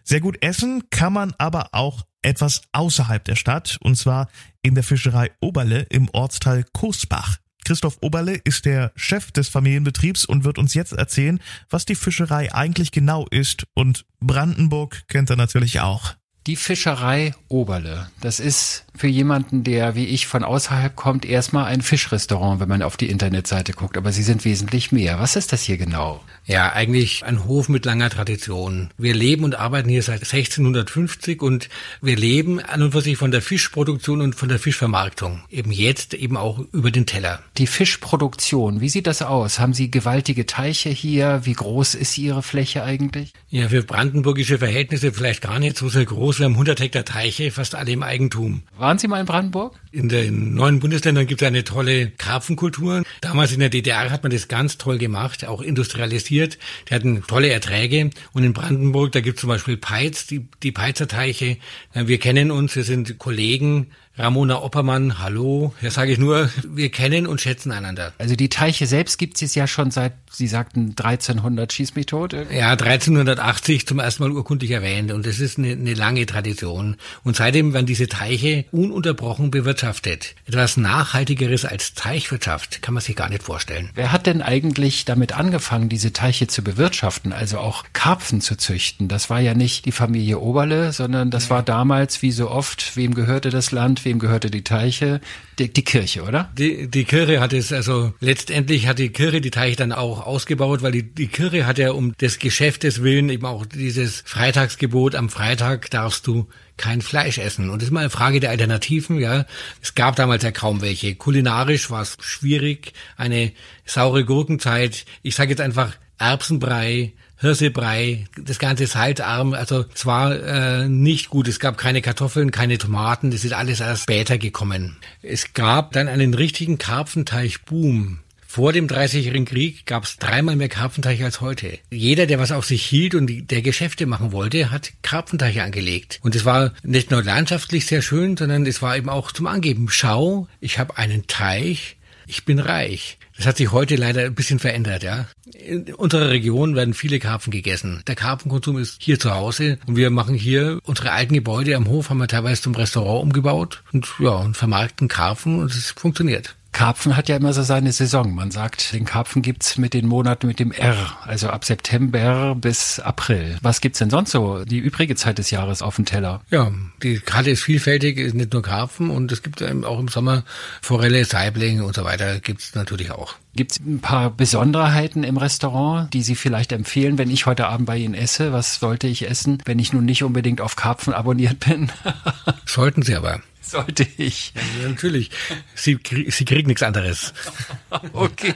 Sehr 0.04 0.20
gut 0.20 0.42
essen 0.42 0.84
kann 0.90 1.14
man 1.14 1.34
aber 1.38 1.70
auch 1.72 2.04
etwas 2.20 2.62
außerhalb 2.72 3.24
der 3.24 3.36
Stadt, 3.36 3.78
und 3.80 3.96
zwar 3.96 4.28
in 4.62 4.74
der 4.74 4.84
Fischerei 4.84 5.30
Oberle 5.40 5.86
im 5.90 6.08
Ortsteil 6.10 6.64
Kosbach. 6.72 7.38
Christoph 7.64 7.98
Oberle 8.00 8.40
ist 8.44 8.64
der 8.64 8.92
Chef 8.96 9.30
des 9.32 9.48
Familienbetriebs 9.48 10.24
und 10.24 10.44
wird 10.44 10.58
uns 10.58 10.74
jetzt 10.74 10.92
erzählen, 10.92 11.40
was 11.70 11.84
die 11.84 11.94
Fischerei 11.94 12.52
eigentlich 12.52 12.92
genau 12.92 13.26
ist. 13.30 13.66
Und 13.74 14.04
Brandenburg 14.20 15.06
kennt 15.08 15.30
er 15.30 15.36
natürlich 15.36 15.80
auch. 15.80 16.14
Die 16.48 16.56
Fischerei 16.56 17.36
Oberle, 17.46 18.10
das 18.20 18.40
ist 18.40 18.84
für 18.96 19.06
jemanden, 19.06 19.62
der 19.62 19.94
wie 19.94 20.06
ich 20.06 20.26
von 20.26 20.42
außerhalb 20.42 20.96
kommt, 20.96 21.24
erstmal 21.24 21.66
ein 21.66 21.82
Fischrestaurant, 21.82 22.58
wenn 22.58 22.68
man 22.68 22.82
auf 22.82 22.96
die 22.96 23.10
Internetseite 23.10 23.74
guckt. 23.74 23.96
Aber 23.96 24.10
sie 24.10 24.24
sind 24.24 24.44
wesentlich 24.44 24.90
mehr. 24.90 25.20
Was 25.20 25.36
ist 25.36 25.52
das 25.52 25.62
hier 25.62 25.78
genau? 25.78 26.20
Ja, 26.44 26.72
eigentlich 26.72 27.24
ein 27.24 27.44
Hof 27.44 27.68
mit 27.68 27.84
langer 27.84 28.10
Tradition. 28.10 28.90
Wir 28.98 29.14
leben 29.14 29.44
und 29.44 29.54
arbeiten 29.54 29.88
hier 29.88 30.02
seit 30.02 30.22
1650 30.22 31.40
und 31.42 31.68
wir 32.00 32.16
leben 32.16 32.58
an 32.58 32.82
und 32.82 32.90
für 32.90 33.02
sich 33.02 33.16
von 33.16 33.30
der 33.30 33.40
Fischproduktion 33.40 34.20
und 34.20 34.34
von 34.34 34.48
der 34.48 34.58
Fischvermarktung. 34.58 35.42
Eben 35.48 35.70
jetzt 35.70 36.12
eben 36.12 36.36
auch 36.36 36.58
über 36.72 36.90
den 36.90 37.06
Teller. 37.06 37.40
Die 37.58 37.68
Fischproduktion, 37.68 38.80
wie 38.80 38.88
sieht 38.88 39.06
das 39.06 39.22
aus? 39.22 39.60
Haben 39.60 39.74
Sie 39.74 39.92
gewaltige 39.92 40.46
Teiche 40.46 40.90
hier? 40.90 41.42
Wie 41.44 41.52
groß 41.52 41.94
ist 41.94 42.18
Ihre 42.18 42.42
Fläche 42.42 42.82
eigentlich? 42.82 43.32
Ja, 43.48 43.68
für 43.68 43.84
brandenburgische 43.84 44.58
Verhältnisse 44.58 45.12
vielleicht 45.12 45.42
gar 45.42 45.60
nicht 45.60 45.76
so 45.76 45.88
sehr 45.88 46.04
groß. 46.04 46.31
Wir 46.38 46.46
haben 46.46 46.52
100 46.52 46.80
Hektar 46.80 47.04
Teiche, 47.04 47.50
fast 47.50 47.74
alle 47.74 47.92
im 47.92 48.02
Eigentum. 48.02 48.62
Waren 48.78 48.98
Sie 48.98 49.08
mal 49.08 49.20
in 49.20 49.26
Brandenburg? 49.26 49.78
In 49.90 50.08
den 50.08 50.54
neuen 50.54 50.80
Bundesländern 50.80 51.26
gibt 51.26 51.42
es 51.42 51.48
eine 51.48 51.64
tolle 51.64 52.10
Karpfenkultur. 52.10 53.02
Damals 53.20 53.52
in 53.52 53.60
der 53.60 53.68
DDR 53.68 54.10
hat 54.10 54.22
man 54.22 54.32
das 54.32 54.48
ganz 54.48 54.78
toll 54.78 54.98
gemacht, 54.98 55.46
auch 55.46 55.60
industrialisiert. 55.60 56.58
Die 56.88 56.94
hatten 56.94 57.22
tolle 57.26 57.50
Erträge. 57.50 58.10
Und 58.32 58.44
in 58.44 58.52
Brandenburg, 58.52 59.12
da 59.12 59.20
gibt 59.20 59.36
es 59.36 59.40
zum 59.40 59.48
Beispiel 59.48 59.76
Peitz, 59.76 60.26
die, 60.26 60.46
die 60.62 60.72
Peitzer 60.72 61.08
Teiche. 61.08 61.56
Wir 61.94 62.18
kennen 62.18 62.50
uns, 62.50 62.76
wir 62.76 62.84
sind 62.84 63.18
Kollegen. 63.18 63.88
Ramona 64.18 64.62
Oppermann, 64.62 65.20
hallo. 65.20 65.72
Ja, 65.80 65.90
sage 65.90 66.12
ich 66.12 66.18
nur, 66.18 66.50
wir 66.68 66.90
kennen 66.90 67.26
und 67.26 67.40
schätzen 67.40 67.72
einander. 67.72 68.12
Also 68.18 68.36
die 68.36 68.50
Teiche 68.50 68.86
selbst 68.86 69.18
gibt 69.18 69.40
es 69.40 69.54
ja 69.54 69.66
schon 69.66 69.90
seit, 69.90 70.12
Sie 70.30 70.46
sagten 70.46 70.90
1300, 70.90 71.72
schieß 71.72 71.94
mich 71.94 72.06
tot. 72.06 72.34
Ja, 72.50 72.70
1380 72.72 73.86
zum 73.86 73.98
ersten 73.98 74.22
Mal 74.22 74.32
urkundlich 74.32 74.70
erwähnt 74.70 75.12
und 75.12 75.26
das 75.26 75.40
ist 75.40 75.58
eine, 75.58 75.72
eine 75.72 75.94
lange 75.94 76.26
Tradition. 76.26 76.96
Und 77.24 77.36
seitdem 77.36 77.72
werden 77.72 77.86
diese 77.86 78.06
Teiche 78.06 78.66
ununterbrochen 78.70 79.50
bewirtschaftet. 79.50 80.34
Etwas 80.46 80.76
Nachhaltigeres 80.76 81.64
als 81.64 81.94
Teichwirtschaft 81.94 82.82
kann 82.82 82.92
man 82.92 83.02
sich 83.02 83.16
gar 83.16 83.30
nicht 83.30 83.42
vorstellen. 83.42 83.90
Wer 83.94 84.12
hat 84.12 84.26
denn 84.26 84.42
eigentlich 84.42 85.06
damit 85.06 85.32
angefangen, 85.34 85.88
diese 85.88 86.12
Teiche 86.12 86.48
zu 86.48 86.62
bewirtschaften, 86.62 87.32
also 87.32 87.58
auch 87.58 87.84
Karpfen 87.94 88.42
zu 88.42 88.56
züchten? 88.56 89.08
Das 89.08 89.30
war 89.30 89.40
ja 89.40 89.54
nicht 89.54 89.86
die 89.86 89.92
Familie 89.92 90.38
Oberle, 90.38 90.92
sondern 90.92 91.30
das 91.30 91.48
war 91.48 91.62
damals, 91.62 92.20
wie 92.20 92.32
so 92.32 92.50
oft, 92.50 92.96
wem 92.96 93.14
gehörte 93.14 93.48
das 93.48 93.70
Land? 93.70 94.01
Wem 94.04 94.18
gehörte 94.18 94.50
die 94.50 94.64
Teiche? 94.64 95.20
Die, 95.58 95.72
die 95.72 95.84
Kirche, 95.84 96.22
oder? 96.22 96.50
Die, 96.56 96.88
die 96.88 97.04
Kirche 97.04 97.40
hat 97.40 97.52
es, 97.52 97.72
also 97.72 98.14
letztendlich 98.20 98.86
hat 98.86 98.98
die 98.98 99.10
Kirche 99.10 99.40
die 99.40 99.50
Teiche 99.50 99.76
dann 99.76 99.92
auch 99.92 100.26
ausgebaut, 100.26 100.82
weil 100.82 100.92
die, 100.92 101.02
die 101.02 101.28
Kirche 101.28 101.66
hat 101.66 101.78
ja 101.78 101.92
um 101.92 102.16
des 102.18 102.38
Geschäftes 102.38 103.02
willen 103.02 103.28
eben 103.28 103.46
auch 103.46 103.66
dieses 103.66 104.22
Freitagsgebot, 104.26 105.14
am 105.14 105.28
Freitag 105.28 105.90
darfst 105.90 106.26
du 106.26 106.48
kein 106.76 107.02
Fleisch 107.02 107.38
essen. 107.38 107.70
Und 107.70 107.80
das 107.80 107.88
ist 107.88 107.92
mal 107.92 108.00
eine 108.00 108.10
Frage 108.10 108.40
der 108.40 108.50
Alternativen, 108.50 109.18
ja. 109.18 109.46
Es 109.80 109.94
gab 109.94 110.16
damals 110.16 110.42
ja 110.42 110.50
kaum 110.50 110.80
welche. 110.80 111.14
Kulinarisch 111.14 111.90
war 111.90 112.02
es 112.02 112.16
schwierig, 112.20 112.92
eine 113.16 113.52
saure 113.84 114.24
Gurkenzeit. 114.24 115.04
Ich 115.22 115.34
sage 115.34 115.50
jetzt 115.50 115.60
einfach 115.60 115.96
Erbsenbrei, 116.18 117.12
Hirsebrei, 117.42 118.24
das 118.42 118.58
ganze 118.58 118.86
salzarm. 118.86 119.52
Also 119.52 119.84
es 119.94 120.06
war 120.06 120.34
äh, 120.34 120.88
nicht 120.88 121.28
gut. 121.28 121.48
Es 121.48 121.60
gab 121.60 121.76
keine 121.76 122.00
Kartoffeln, 122.00 122.52
keine 122.52 122.78
Tomaten. 122.78 123.30
Das 123.32 123.44
ist 123.44 123.52
alles 123.52 123.80
erst 123.80 124.04
später 124.04 124.38
gekommen. 124.38 124.96
Es 125.22 125.52
gab 125.52 125.92
dann 125.92 126.08
einen 126.08 126.34
richtigen 126.34 126.78
Karpfenteich-Boom. 126.78 128.20
Vor 128.46 128.72
dem 128.72 128.86
Dreißigjährigen 128.86 129.46
Krieg 129.46 129.86
gab 129.86 130.04
es 130.04 130.18
dreimal 130.18 130.56
mehr 130.56 130.68
Karpfenteiche 130.68 131.24
als 131.24 131.40
heute. 131.40 131.78
Jeder, 131.90 132.26
der 132.26 132.38
was 132.38 132.52
auf 132.52 132.66
sich 132.66 132.84
hielt 132.84 133.14
und 133.14 133.50
der 133.50 133.62
Geschäfte 133.62 134.04
machen 134.06 134.30
wollte, 134.30 134.70
hat 134.70 134.92
Karpfenteiche 135.02 135.62
angelegt. 135.62 136.20
Und 136.22 136.36
es 136.36 136.44
war 136.44 136.72
nicht 136.82 137.10
nur 137.10 137.24
landschaftlich 137.24 137.86
sehr 137.86 138.02
schön, 138.02 138.36
sondern 138.36 138.66
es 138.66 138.82
war 138.82 138.96
eben 138.96 139.08
auch 139.08 139.32
zum 139.32 139.46
Angeben. 139.46 139.88
Schau, 139.88 140.48
ich 140.60 140.78
habe 140.78 140.98
einen 140.98 141.26
Teich, 141.26 141.96
ich 142.32 142.46
bin 142.46 142.58
reich. 142.58 143.18
Das 143.36 143.44
hat 143.46 143.58
sich 143.58 143.72
heute 143.72 143.96
leider 143.96 144.22
ein 144.22 144.34
bisschen 144.34 144.58
verändert, 144.58 145.02
ja. 145.02 145.26
In 145.52 145.92
unserer 145.94 146.30
Region 146.30 146.74
werden 146.74 146.94
viele 146.94 147.18
Karpfen 147.18 147.50
gegessen. 147.50 148.02
Der 148.06 148.14
Karpfenkonsum 148.14 148.78
ist 148.78 149.02
hier 149.02 149.20
zu 149.20 149.34
Hause 149.34 149.78
und 149.86 149.96
wir 149.96 150.08
machen 150.08 150.34
hier 150.34 150.78
unsere 150.84 151.12
alten 151.12 151.34
Gebäude 151.34 151.76
am 151.76 151.88
Hof 151.88 152.08
haben 152.08 152.16
wir 152.18 152.28
teilweise 152.28 152.62
zum 152.62 152.74
Restaurant 152.74 153.22
umgebaut 153.22 153.82
und 153.92 154.08
ja, 154.18 154.30
und 154.30 154.56
vermarkten 154.56 155.08
Karpfen 155.08 155.60
und 155.60 155.70
es 155.72 155.90
funktioniert. 155.90 156.56
Karpfen 156.72 157.16
hat 157.16 157.28
ja 157.28 157.36
immer 157.36 157.52
so 157.52 157.62
seine 157.62 157.92
Saison. 157.92 158.34
Man 158.34 158.50
sagt, 158.50 158.92
den 158.92 159.04
Karpfen 159.04 159.42
gibt's 159.42 159.76
mit 159.76 159.94
den 159.94 160.08
Monaten 160.08 160.46
mit 160.46 160.58
dem 160.58 160.72
R, 160.72 161.16
also 161.24 161.48
ab 161.48 161.64
September 161.64 162.56
bis 162.58 162.98
April. 162.98 163.58
Was 163.60 163.80
gibt's 163.80 163.98
denn 163.98 164.10
sonst 164.10 164.32
so 164.32 164.64
die 164.64 164.78
übrige 164.78 165.14
Zeit 165.14 165.38
des 165.38 165.50
Jahres 165.50 165.82
auf 165.82 165.96
dem 165.96 166.06
Teller? 166.06 166.40
Ja, 166.50 166.72
die 167.02 167.20
Karte 167.20 167.50
ist 167.50 167.62
vielfältig, 167.62 168.18
ist 168.18 168.34
nicht 168.34 168.52
nur 168.52 168.62
Karpfen 168.62 169.10
und 169.10 169.30
es 169.30 169.42
gibt 169.42 169.62
auch 169.62 170.00
im 170.00 170.08
Sommer 170.08 170.44
Forelle, 170.80 171.24
Saibling 171.24 171.82
und 171.82 171.94
so 171.94 172.04
weiter 172.04 172.40
gibt's 172.40 172.74
natürlich 172.74 173.12
auch. 173.12 173.36
Gibt's 173.54 173.78
ein 173.78 174.00
paar 174.00 174.30
Besonderheiten 174.30 175.24
im 175.24 175.36
Restaurant, 175.36 176.12
die 176.14 176.22
Sie 176.22 176.34
vielleicht 176.34 176.72
empfehlen, 176.72 177.18
wenn 177.18 177.30
ich 177.30 177.44
heute 177.44 177.66
Abend 177.66 177.86
bei 177.86 177.98
Ihnen 177.98 178.14
esse? 178.14 178.52
Was 178.52 178.76
sollte 178.76 179.08
ich 179.08 179.28
essen, 179.28 179.58
wenn 179.66 179.78
ich 179.78 179.92
nun 179.92 180.06
nicht 180.06 180.24
unbedingt 180.24 180.62
auf 180.62 180.74
Karpfen 180.74 181.12
abonniert 181.12 181.60
bin? 181.60 181.92
Sollten 182.64 183.02
Sie 183.02 183.14
aber. 183.14 183.42
Sollte 183.72 184.06
ich. 184.18 184.52
Ja, 184.82 184.90
natürlich. 184.90 185.30
Sie, 185.74 185.98
Sie 186.28 186.44
kriegen 186.44 186.68
nichts 186.68 186.82
anderes. 186.82 187.32
okay, 188.12 188.52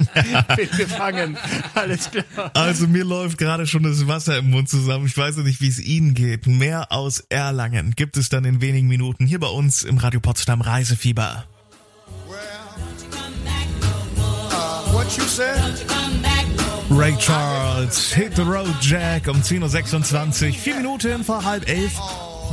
bin 0.54 0.68
gefangen. 0.76 1.38
Alles 1.74 2.10
klar. 2.10 2.50
Also 2.52 2.86
mir 2.86 3.02
läuft 3.02 3.38
gerade 3.38 3.66
schon 3.66 3.84
das 3.84 4.06
Wasser 4.06 4.36
im 4.36 4.50
Mund 4.50 4.68
zusammen. 4.68 5.06
Ich 5.06 5.16
weiß 5.16 5.38
nicht, 5.38 5.62
wie 5.62 5.68
es 5.68 5.80
Ihnen 5.80 6.12
geht. 6.12 6.46
Mehr 6.46 6.92
aus 6.92 7.20
Erlangen 7.30 7.94
gibt 7.96 8.18
es 8.18 8.28
dann 8.28 8.44
in 8.44 8.60
wenigen 8.60 8.88
Minuten 8.88 9.24
hier 9.24 9.40
bei 9.40 9.46
uns 9.46 9.84
im 9.84 9.96
Radio 9.96 10.20
Potsdam 10.20 10.60
Reisefieber. 10.60 11.46
Ray 16.90 17.16
Charles, 17.16 18.12
Hit 18.12 18.36
the 18.36 18.42
Road 18.42 18.74
Jack 18.82 19.28
um 19.28 19.40
10.26 19.40 20.48
Uhr, 20.48 20.52
vier 20.52 20.74
Minuten 20.76 21.24
vor 21.24 21.42
halb 21.42 21.66
elf. 21.66 21.98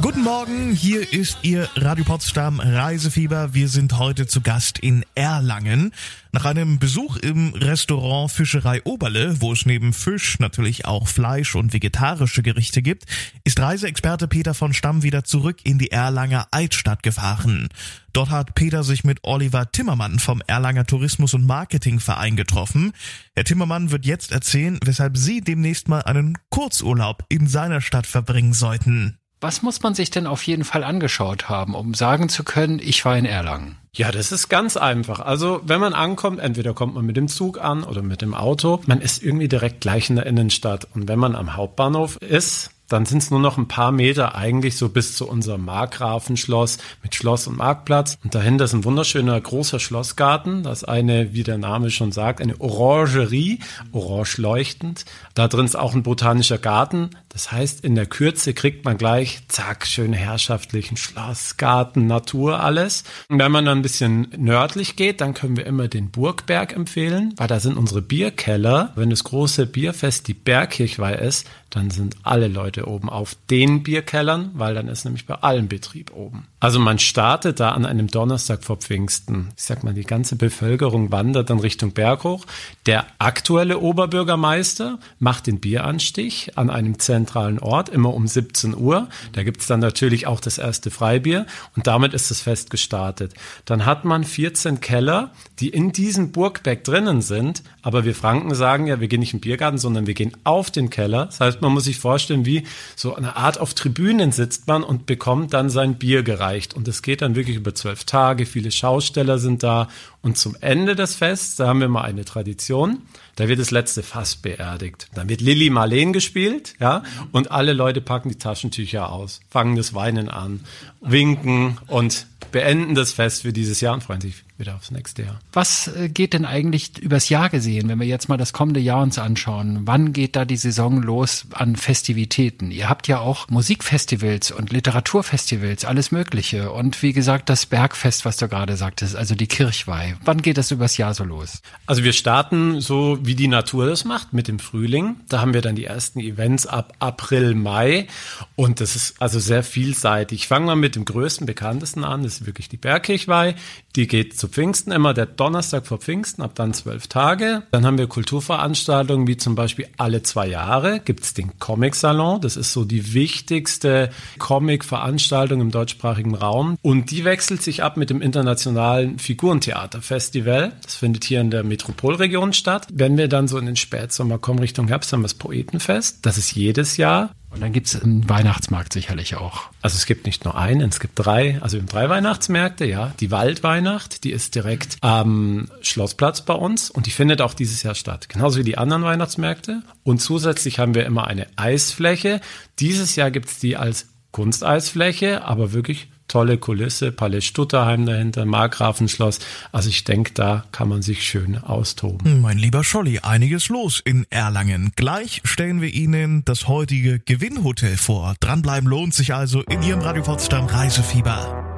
Guten 0.01 0.23
Morgen, 0.23 0.73
hier 0.73 1.13
ist 1.13 1.38
Ihr 1.43 1.69
Radio 1.75 2.03
Potsdam 2.03 2.60
Reisefieber. 2.60 3.53
Wir 3.53 3.69
sind 3.69 3.97
heute 3.97 4.27
zu 4.27 4.41
Gast 4.41 4.79
in 4.79 5.06
Erlangen. 5.15 5.93
Nach 6.32 6.45
einem 6.45 6.79
Besuch 6.79 7.17
im 7.17 7.53
Restaurant 7.53 8.32
Fischerei 8.32 8.82
Oberle, 8.84 9.39
wo 9.39 9.53
es 9.53 9.65
neben 9.65 9.93
Fisch 9.93 10.39
natürlich 10.39 10.86
auch 10.86 11.08
Fleisch 11.08 11.56
und 11.56 11.73
vegetarische 11.73 12.43
Gerichte 12.43 12.82
gibt, 12.82 13.06
ist 13.43 13.60
Reiseexperte 13.60 14.27
Peter 14.27 14.53
von 14.53 14.73
Stamm 14.73 15.03
wieder 15.03 15.23
zurück 15.23 15.58
in 15.63 15.77
die 15.77 15.91
Erlanger 15.91 16.47
Altstadt 16.51 17.03
gefahren. 17.03 17.69
Dort 18.12 18.29
hat 18.29 18.56
Peter 18.56 18.84
sich 18.84 19.03
mit 19.03 19.19
Oliver 19.23 19.71
Timmermann 19.71 20.19
vom 20.19 20.41
Erlanger 20.47 20.86
Tourismus- 20.86 21.34
und 21.34 21.45
Marketingverein 21.45 22.36
getroffen. 22.36 22.93
Herr 23.36 23.45
Timmermann 23.45 23.91
wird 23.91 24.06
jetzt 24.06 24.32
erzählen, 24.32 24.79
weshalb 24.84 25.17
Sie 25.17 25.41
demnächst 25.41 25.88
mal 25.88 26.01
einen 26.01 26.38
Kurzurlaub 26.49 27.25
in 27.29 27.47
seiner 27.47 27.79
Stadt 27.79 28.08
verbringen 28.08 28.53
sollten. 28.53 29.17
Was 29.43 29.62
muss 29.62 29.84
man 29.84 29.93
sich 29.93 30.10
denn 30.10 30.25
auf 30.25 30.41
jeden 30.43 30.63
Fall 30.63 30.86
angeschaut 30.86 31.49
haben, 31.49 31.75
um 31.75 31.93
sagen 31.93 32.29
zu 32.29 32.45
können, 32.45 32.79
ich 32.82 33.03
war 33.03 33.17
in 33.17 33.25
Erlangen? 33.25 33.75
Ja, 33.93 34.10
das 34.10 34.32
ist 34.32 34.47
ganz 34.47 34.77
einfach. 34.77 35.19
Also, 35.19 35.60
wenn 35.65 35.82
man 35.82 35.93
ankommt, 35.93 36.39
entweder 36.39 36.73
kommt 36.73 36.95
man 36.95 37.06
mit 37.06 37.17
dem 37.17 37.27
Zug 37.27 37.60
an 37.60 37.84
oder 37.84 38.01
mit 38.01 38.21
dem 38.21 38.36
Auto. 38.36 38.79
Man 38.86 39.01
ist 39.01 39.21
irgendwie 39.21 39.49
direkt 39.49 39.82
gleich 39.82 40.10
in 40.10 40.15
der 40.15 40.27
Innenstadt. 40.27 40.88
Und 40.95 41.10
wenn 41.10 41.19
man 41.19 41.36
am 41.36 41.58
Hauptbahnhof 41.58 42.15
ist, 42.21 42.71
dann 42.89 43.06
sind 43.06 43.24
es 43.24 43.32
nur 43.32 43.39
noch 43.39 43.58
ein 43.58 43.67
paar 43.67 43.91
Meter 43.91 44.36
eigentlich 44.36 44.78
so 44.78 44.89
bis 44.89 45.15
zu 45.15 45.28
unserem 45.28 45.65
Markgrafenschloss 45.65 46.78
mit 47.02 47.15
Schloss 47.15 47.48
und 47.48 47.58
Marktplatz. 47.58 48.17
Und 48.24 48.36
dahinter 48.36 48.65
ist 48.65 48.74
ein 48.74 48.84
wunderschöner 48.84 49.39
großer 49.39 49.80
Schlossgarten. 49.80 50.63
Das 50.63 50.84
ist 50.84 50.89
eine, 50.89 51.34
wie 51.34 51.43
der 51.43 51.58
Name 51.58 51.89
schon 51.89 52.12
sagt, 52.12 52.41
eine 52.41 52.60
Orangerie, 52.60 53.60
orange 53.91 54.38
leuchtend. 54.38 55.06
Da 55.34 55.48
drin 55.48 55.65
ist 55.65 55.76
auch 55.76 55.93
ein 55.93 56.04
botanischer 56.04 56.58
Garten. 56.58 57.12
Das 57.30 57.52
heißt, 57.52 57.84
in 57.84 57.96
der 57.96 58.06
Kürze 58.06 58.54
kriegt 58.54 58.86
man 58.86 58.98
gleich, 58.98 59.41
zack, 59.48 59.88
schön 59.88 60.13
herrschaftlichen 60.13 60.98
Schloss, 60.98 61.58
Garten, 61.58 62.06
Natur, 62.06 62.60
alles. 62.60 63.04
Und 63.28 63.39
wenn 63.39 63.52
man 63.52 63.65
dann 63.65 63.80
ein 63.80 63.82
bisschen 63.82 64.28
nördlich 64.38 64.96
geht, 64.96 65.19
dann 65.19 65.34
können 65.34 65.58
wir 65.58 65.65
immer 65.65 65.88
den 65.88 66.12
Burgberg 66.12 66.74
empfehlen, 66.74 67.34
weil 67.38 67.48
da 67.48 67.60
sind 67.60 67.78
unsere 67.78 68.04
Bierkeller. 68.04 68.91
Wenn 68.96 69.10
das 69.10 69.24
große 69.24 69.65
Bierfest 69.65 70.28
die 70.28 70.36
Bergkirchweih 70.36 71.15
ist, 71.15 71.48
dann 71.74 71.90
sind 71.90 72.18
alle 72.22 72.48
Leute 72.48 72.88
oben 72.88 73.10
auf 73.10 73.36
den 73.50 73.82
Bierkellern, 73.82 74.52
weil 74.54 74.76
dann 74.76 74.88
ist 74.88 75.06
nämlich 75.06 75.26
bei 75.26 75.34
allen 75.34 75.68
Betrieb 75.68 76.14
oben. 76.14 76.46
Also 76.63 76.80
man 76.80 76.97
startet 76.97 77.60
da 77.60 77.71
an 77.71 77.86
einem 77.86 78.08
Donnerstag 78.08 78.63
vor 78.63 78.78
Pfingsten. 78.78 79.49
Ich 79.58 79.63
sag 79.63 79.84
mal, 79.84 79.93
die 79.93 80.06
ganze 80.06 80.38
Bevölkerung 80.38 81.12
wandert 81.12 81.49
dann 81.49 81.60
Richtung 81.60 81.91
Berg 81.91 82.23
hoch. 82.23 82.45
Der 82.86 83.06
aktuelle 83.19 83.80
Oberbürgermeister 83.80 84.97
macht 85.19 85.47
den 85.47 85.60
Bieranstich 85.60 86.58
an 86.58 86.69
einem 86.69 86.99
zentralen 86.99 87.60
Ort, 87.60 87.89
immer 87.89 88.13
um 88.13 88.28
17 88.28 88.78
Uhr. 88.78 89.10
Da 89.34 89.43
gibt's 89.43 89.67
dann 89.67 89.82
natürlich 89.82 90.26
auch 90.26 90.39
das 90.39 90.58
erste 90.58 90.89
Freibier 90.89 91.47
und 91.76 91.86
damit 91.86 92.13
ist 92.13 92.32
das 92.32 92.39
Fest 92.39 92.69
gestartet. 92.69 93.34
Dann 93.65 93.86
hat 93.86 94.06
man 94.06 94.23
14 94.23 94.80
Keller, 94.80 95.32
die 95.60 95.67
in 95.67 95.91
diesem 95.91 96.32
Burgberg 96.32 96.86
drinnen 96.86 97.21
sind, 97.21 97.62
aber 97.82 98.06
wir 98.06 98.15
Franken 98.15 98.56
sagen 98.56 98.88
ja, 98.88 99.02
wir 99.02 99.10
gehen 99.10 99.19
nicht 99.19 99.34
im 99.34 99.41
Biergarten, 99.41 99.80
sondern 99.80 100.08
wir 100.08 100.13
gehen 100.13 100.32
auf 100.45 100.71
den 100.71 100.89
Keller. 100.89 101.26
Das 101.26 101.41
heißt, 101.41 101.62
man 101.62 101.73
muss 101.73 101.84
sich 101.84 101.99
vorstellen, 101.99 102.45
wie 102.45 102.63
so 102.95 103.15
eine 103.15 103.36
Art 103.36 103.60
auf 103.60 103.73
Tribünen 103.73 104.32
sitzt 104.32 104.67
man 104.67 104.82
und 104.82 105.06
bekommt 105.06 105.54
dann 105.54 105.69
sein 105.69 105.95
Bier 105.95 106.23
gereicht. 106.23 106.53
Und 106.76 106.88
es 106.88 107.02
geht 107.02 107.22
dann 107.22 107.36
wirklich 107.36 107.58
über 107.58 107.74
zwölf 107.76 108.04
Tage. 108.04 108.46
Viele 108.46 108.72
Schausteller 108.72 109.39
sind 109.39 109.63
da. 109.63 109.89
Und 110.22 110.38
zum 110.38 110.56
Ende 110.62 110.96
des 110.96 111.16
Fests, 111.16 111.56
da 111.58 111.68
haben 111.68 111.80
wir 111.80 111.89
mal 111.89 112.04
eine 112.04 112.26
Tradition. 112.26 113.02
Da 113.36 113.48
wird 113.48 113.60
das 113.60 113.72
letzte 113.72 114.04
Fass 114.04 114.36
beerdigt. 114.36 115.08
Dann 115.16 115.28
wird 115.28 115.42
Lilly 115.42 115.70
Marleen 115.70 116.13
gespielt, 116.13 116.76
ja, 116.80 117.04
und 117.32 117.52
alle 117.52 117.74
Leute 117.74 118.00
packen 118.00 118.30
die 118.30 118.38
Taschentücher 118.38 119.12
aus, 119.12 119.42
fangen 119.50 119.76
das 119.76 119.96
Weinen 119.96 120.30
an, 120.30 120.62
winken 121.02 121.80
und 121.88 122.28
beenden 122.52 122.94
das 122.94 123.12
Fest 123.12 123.42
für 123.42 123.52
dieses 123.52 123.82
Jahr 123.82 123.96
und 123.96 124.04
freuen 124.04 124.22
sich 124.22 124.44
wieder 124.58 124.76
aufs 124.76 124.92
nächste 124.92 125.24
Jahr. 125.24 125.39
Was 125.52 125.88
äh, 125.88 126.10
geht 126.10 126.34
denn 126.34 126.46
eigentlich 126.46 127.00
übers 127.00 127.30
Jahr 127.30 127.50
gesehen, 127.50 127.89
wenn 127.89 128.00
wir 128.00 128.06
jetzt 128.08 128.30
mal 128.30 128.38
das 128.38 128.54
kommende 128.54 128.80
Jahr 128.80 129.02
uns 129.02 129.18
anschauen? 129.18 129.82
Wann 129.86 130.13
geht 130.13 130.36
da 130.36 130.46
die 130.46 130.58
Saison 130.58 131.02
los 131.02 131.48
an 131.54 131.76
Festivitäten? 131.76 132.70
Ihr 132.70 132.88
habt 132.88 133.08
ja 133.08 133.20
auch 133.20 133.50
Musikfestivals 133.50 134.52
und 134.52 134.72
Literaturfestivals, 134.72 135.86
alles 135.86 136.12
Mögliche. 136.12 136.72
Und 136.72 137.02
wie 137.02 137.13
gesagt, 137.13 137.50
das 137.50 137.66
Bergfest, 137.66 138.26
was 138.26 138.38
du 138.38 138.48
gerade 138.48 138.78
sagtest, 138.78 139.16
also 139.16 139.34
die 139.34 139.48
Kirchweih. 139.48 140.16
Wann 140.24 140.42
geht 140.42 140.58
das 140.58 140.70
übers 140.70 140.98
Jahr 140.98 141.13
so 141.13 141.24
los? 141.24 141.62
Also 141.88 142.04
wir 142.04 142.13
starten 142.13 142.80
so, 142.80 143.18
wie 143.24 143.36
die 143.36 143.48
Natur 143.48 143.88
das 143.88 144.06
macht, 144.06 144.34
mit 144.34 144.48
dem 144.48 144.60
Frühling. 144.60 145.16
Da 145.30 145.42
haben 145.42 145.54
wir 145.54 145.62
dann 145.62 145.76
die 145.76 145.86
ersten 145.86 146.20
Events 146.20 146.68
ab 146.68 146.94
April, 147.00 147.56
Mai. 147.56 148.08
Und 148.56 148.82
das 148.82 148.96
ist 148.96 149.20
also 149.20 149.39
sehr 149.39 149.63
vielseitig. 149.63 150.42
Ich 150.42 150.48
fange 150.48 150.68
mal 150.68 150.76
mit 150.76 150.96
dem 150.96 151.06
größten, 151.06 151.48
bekanntesten 151.48 152.04
an. 152.04 152.24
Das 152.24 152.42
ist 152.42 152.46
wirklich 152.46 152.70
die 152.70 152.78
Bergkirchweih. 152.78 153.56
Die 153.96 154.08
geht 154.08 154.42
zu 154.43 154.49
Pfingsten 154.49 154.91
immer 154.91 155.13
der 155.13 155.25
Donnerstag 155.25 155.88
vor 155.88 155.99
Pfingsten, 155.99 156.41
ab 156.41 156.51
dann 156.56 156.73
zwölf 156.73 157.08
Tage. 157.08 157.63
Dann 157.71 157.86
haben 157.86 157.97
wir 157.97 158.08
Kulturveranstaltungen, 158.08 159.25
wie 159.25 159.38
zum 159.38 159.56
Beispiel 159.56 159.88
alle 159.95 160.21
zwei 160.21 160.47
Jahre 160.47 160.99
gibt's 160.99 161.34
den 161.34 161.58
Comic-Salon. 161.60 162.41
Das 162.41 162.58
ist 162.58 162.73
so 162.73 162.84
die 162.84 163.13
wichtigste 163.13 164.10
Comic-Veranstaltung 164.39 165.62
im 165.62 165.71
deutschsprachigen 165.71 166.36
Raum. 166.36 166.77
Und 166.82 167.12
die 167.12 167.23
wechselt 167.23 167.62
sich 167.62 167.84
ab 167.84 167.95
mit 167.95 168.10
dem 168.10 168.21
internationalen 168.21 169.17
Figurentheater-Festival. 169.17 170.73
Das 170.82 170.95
findet 170.95 171.23
hier 171.23 171.39
in 171.39 171.49
der 171.49 171.63
Metropolregion 171.63 172.51
statt. 172.51 172.88
Wenn 172.91 173.15
wir 173.15 173.29
dann 173.29 173.47
so 173.47 173.58
in 173.58 173.65
den 173.65 173.77
Spätsommer 173.77 174.39
kommen, 174.39 174.60
Richtung 174.60 174.89
Herbst, 174.89 175.13
haben 175.13 175.21
wir 175.21 175.29
das 175.29 175.36
Poetenfest. 175.36 176.25
Das 176.25 176.38
ist 176.38 176.51
jedes 176.51 176.97
Jahr. 176.97 177.29
Und 177.54 177.62
dann 177.62 177.72
gibt's 177.72 177.96
einen 177.96 178.28
Weihnachtsmarkt 178.28 178.94
sicherlich 178.94 179.36
auch. 179.36 179.70
Also 179.82 179.96
es 179.96 180.08
gibt 180.08 180.26
nicht 180.26 180.44
nur 180.44 180.58
einen, 180.58 180.89
es 180.89 181.00
gibt 181.00 181.13
drei, 181.16 181.62
also 181.62 181.78
wir 181.78 181.82
haben 181.82 181.88
drei 181.88 182.10
Weihnachtsmärkte, 182.10 182.86
ja. 182.86 183.13
Die 183.20 183.30
Waldweihnacht, 183.30 184.24
die 184.24 184.32
ist 184.32 184.56
direkt 184.56 184.98
am 185.02 185.70
Schlossplatz 185.82 186.42
bei 186.42 186.56
uns 186.56 186.89
und 186.89 187.06
die 187.06 187.12
findet 187.12 187.42
auch 187.42 187.54
dieses 187.54 187.84
Jahr 187.84 187.96
statt. 187.96 188.28
Genauso 188.28 188.60
wie 188.60 188.63
die 188.63 188.78
anderen 188.78 189.04
Weihnachtsmärkte. 189.04 189.84
Und 190.04 190.20
zusätzlich 190.20 190.80
haben 190.80 190.96
wir 190.96 191.06
immer 191.06 191.28
eine 191.28 191.48
Eisfläche. 191.56 192.42
Dieses 192.80 193.16
Jahr 193.16 193.30
gibt's 193.30 193.60
die 193.60 193.78
als 193.78 194.08
Kunsteisfläche, 194.32 195.46
aber 195.46 195.74
wirklich 195.74 196.10
tolle 196.34 196.58
Kulisse, 196.58 197.12
Palais 197.12 197.41
Stutterheim 197.46 198.08
dahinter, 198.08 198.46
Markgrafenschloss. 198.46 199.38
Also 199.72 199.89
ich 199.89 200.04
denke, 200.04 200.34
da 200.34 200.63
kann 200.72 200.89
man 200.89 201.04
sich 201.04 201.24
schön 201.24 201.60
austoben. 201.60 202.41
Mein 202.41 202.58
lieber 202.58 202.84
Scholli, 202.84 203.19
einiges 203.19 203.69
los 203.69 204.02
in 204.04 204.26
Erlangen. 204.32 204.91
Gleich 204.96 205.41
stellen 205.43 205.80
wir 205.80 205.93
Ihnen 205.93 206.43
das 206.43 206.67
heutige 206.67 207.19
Gewinnhotel 207.19 207.98
vor. 207.98 208.34
Dranbleiben 208.39 208.89
lohnt 208.89 209.13
sich 209.13 209.36
also 209.36 209.62
in 209.62 209.84
Ihrem 209.84 210.02
Radio 210.02 210.24
Potsdam 210.24 210.65
Reisefieber. 210.65 211.69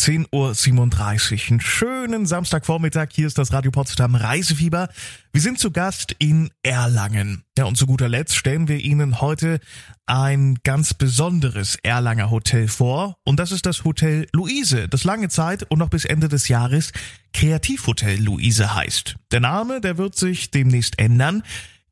10.37 0.00 0.32
Uhr. 0.32 1.50
Einen 1.50 1.60
schönen 1.60 2.24
Samstagvormittag. 2.24 3.08
Hier 3.12 3.26
ist 3.26 3.36
das 3.36 3.52
Radio 3.52 3.70
Potsdam 3.70 4.14
Reisefieber. 4.14 4.88
Wir 5.30 5.42
sind 5.42 5.58
zu 5.58 5.72
Gast 5.72 6.16
in 6.18 6.50
Erlangen. 6.62 7.44
Ja, 7.58 7.66
und 7.66 7.76
zu 7.76 7.84
guter 7.84 8.08
Letzt 8.08 8.34
stellen 8.34 8.66
wir 8.66 8.78
Ihnen 8.78 9.20
heute 9.20 9.60
ein 10.10 10.58
ganz 10.64 10.92
besonderes 10.92 11.76
Erlanger 11.84 12.30
Hotel 12.30 12.66
vor. 12.66 13.16
Und 13.24 13.38
das 13.38 13.52
ist 13.52 13.64
das 13.64 13.84
Hotel 13.84 14.26
Luise, 14.32 14.88
das 14.88 15.04
lange 15.04 15.28
Zeit 15.28 15.70
und 15.70 15.78
noch 15.78 15.88
bis 15.88 16.04
Ende 16.04 16.28
des 16.28 16.48
Jahres 16.48 16.92
Kreativhotel 17.32 18.20
Luise 18.20 18.74
heißt. 18.74 19.14
Der 19.30 19.38
Name, 19.38 19.80
der 19.80 19.98
wird 19.98 20.16
sich 20.16 20.50
demnächst 20.50 20.98
ändern. 20.98 21.44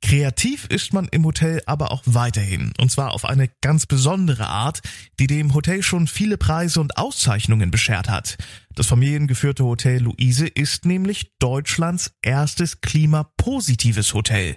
Kreativ 0.02 0.66
ist 0.66 0.92
man 0.92 1.07
im 1.09 1.24
Hotel 1.24 1.61
aber 1.66 1.92
auch 1.92 2.02
weiterhin. 2.07 2.72
Und 2.78 2.90
zwar 2.90 3.14
auf 3.14 3.24
eine 3.24 3.48
ganz 3.61 3.87
besondere 3.87 4.48
Art, 4.48 4.81
die 5.20 5.28
dem 5.28 5.54
Hotel 5.54 5.85
schon 5.85 6.09
viele 6.09 6.38
Preise 6.38 6.81
und 6.81 6.96
Auszeichnungen 6.98 7.70
beschert 7.70 8.09
hat. 8.09 8.37
Das 8.74 8.87
familiengeführte 8.87 9.64
Hotel 9.64 10.02
Luise 10.02 10.48
ist 10.48 10.85
nämlich 10.87 11.33
Deutschlands 11.38 12.12
erstes 12.22 12.81
klimapositives 12.81 14.12
Hotel. 14.12 14.57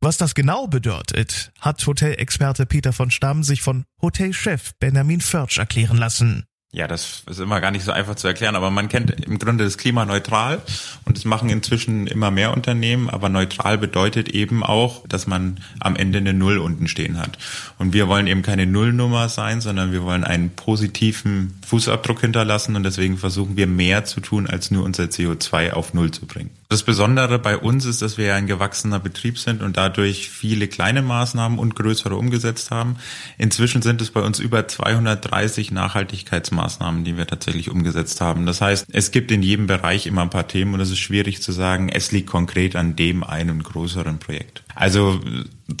Was 0.00 0.18
das 0.18 0.34
genau 0.34 0.66
bedeutet, 0.66 1.52
hat 1.60 1.84
Hotelexperte 1.86 2.66
Peter 2.66 2.92
von 2.92 3.10
Stamm 3.10 3.42
sich 3.42 3.62
von 3.62 3.84
Hotelchef 4.02 4.74
Benjamin 4.78 5.20
Förtsch 5.20 5.58
erklären 5.58 5.96
lassen. 5.96 6.44
Ja, 6.76 6.86
das 6.86 7.22
ist 7.30 7.40
immer 7.40 7.62
gar 7.62 7.70
nicht 7.70 7.84
so 7.84 7.92
einfach 7.92 8.16
zu 8.16 8.26
erklären, 8.26 8.54
aber 8.54 8.70
man 8.70 8.88
kennt 8.88 9.10
im 9.24 9.38
Grunde 9.38 9.64
das 9.64 9.78
Klima 9.78 10.04
neutral 10.04 10.60
und 11.06 11.16
das 11.16 11.24
machen 11.24 11.48
inzwischen 11.48 12.06
immer 12.06 12.30
mehr 12.30 12.52
Unternehmen, 12.52 13.08
aber 13.08 13.30
neutral 13.30 13.78
bedeutet 13.78 14.28
eben 14.28 14.62
auch, 14.62 15.06
dass 15.08 15.26
man 15.26 15.60
am 15.80 15.96
Ende 15.96 16.18
eine 16.18 16.34
Null 16.34 16.58
unten 16.58 16.86
stehen 16.86 17.16
hat. 17.16 17.38
Und 17.78 17.94
wir 17.94 18.08
wollen 18.08 18.26
eben 18.26 18.42
keine 18.42 18.66
Nullnummer 18.66 19.30
sein, 19.30 19.62
sondern 19.62 19.92
wir 19.92 20.02
wollen 20.02 20.24
einen 20.24 20.50
positiven 20.50 21.58
Fußabdruck 21.66 22.20
hinterlassen 22.20 22.76
und 22.76 22.82
deswegen 22.82 23.16
versuchen 23.16 23.56
wir 23.56 23.66
mehr 23.66 24.04
zu 24.04 24.20
tun, 24.20 24.46
als 24.46 24.70
nur 24.70 24.84
unser 24.84 25.04
CO2 25.04 25.70
auf 25.72 25.94
Null 25.94 26.10
zu 26.10 26.26
bringen. 26.26 26.50
Das 26.68 26.82
Besondere 26.82 27.38
bei 27.38 27.56
uns 27.56 27.84
ist, 27.84 28.02
dass 28.02 28.18
wir 28.18 28.34
ein 28.34 28.48
gewachsener 28.48 28.98
Betrieb 28.98 29.38
sind 29.38 29.62
und 29.62 29.76
dadurch 29.76 30.28
viele 30.28 30.66
kleine 30.66 31.00
Maßnahmen 31.00 31.60
und 31.60 31.76
größere 31.76 32.16
umgesetzt 32.16 32.72
haben. 32.72 32.96
Inzwischen 33.38 33.82
sind 33.82 34.02
es 34.02 34.10
bei 34.10 34.20
uns 34.20 34.40
über 34.40 34.66
230 34.66 35.70
Nachhaltigkeitsmaßnahmen, 35.70 37.04
die 37.04 37.16
wir 37.16 37.28
tatsächlich 37.28 37.70
umgesetzt 37.70 38.20
haben. 38.20 38.46
Das 38.46 38.60
heißt, 38.60 38.86
es 38.90 39.12
gibt 39.12 39.30
in 39.30 39.44
jedem 39.44 39.68
Bereich 39.68 40.08
immer 40.08 40.22
ein 40.22 40.30
paar 40.30 40.48
Themen 40.48 40.74
und 40.74 40.80
es 40.80 40.90
ist 40.90 40.98
schwierig 40.98 41.40
zu 41.40 41.52
sagen, 41.52 41.88
es 41.88 42.10
liegt 42.10 42.28
konkret 42.28 42.74
an 42.74 42.96
dem 42.96 43.22
einen 43.22 43.62
größeren 43.62 44.18
Projekt. 44.18 44.65
Also 44.76 45.20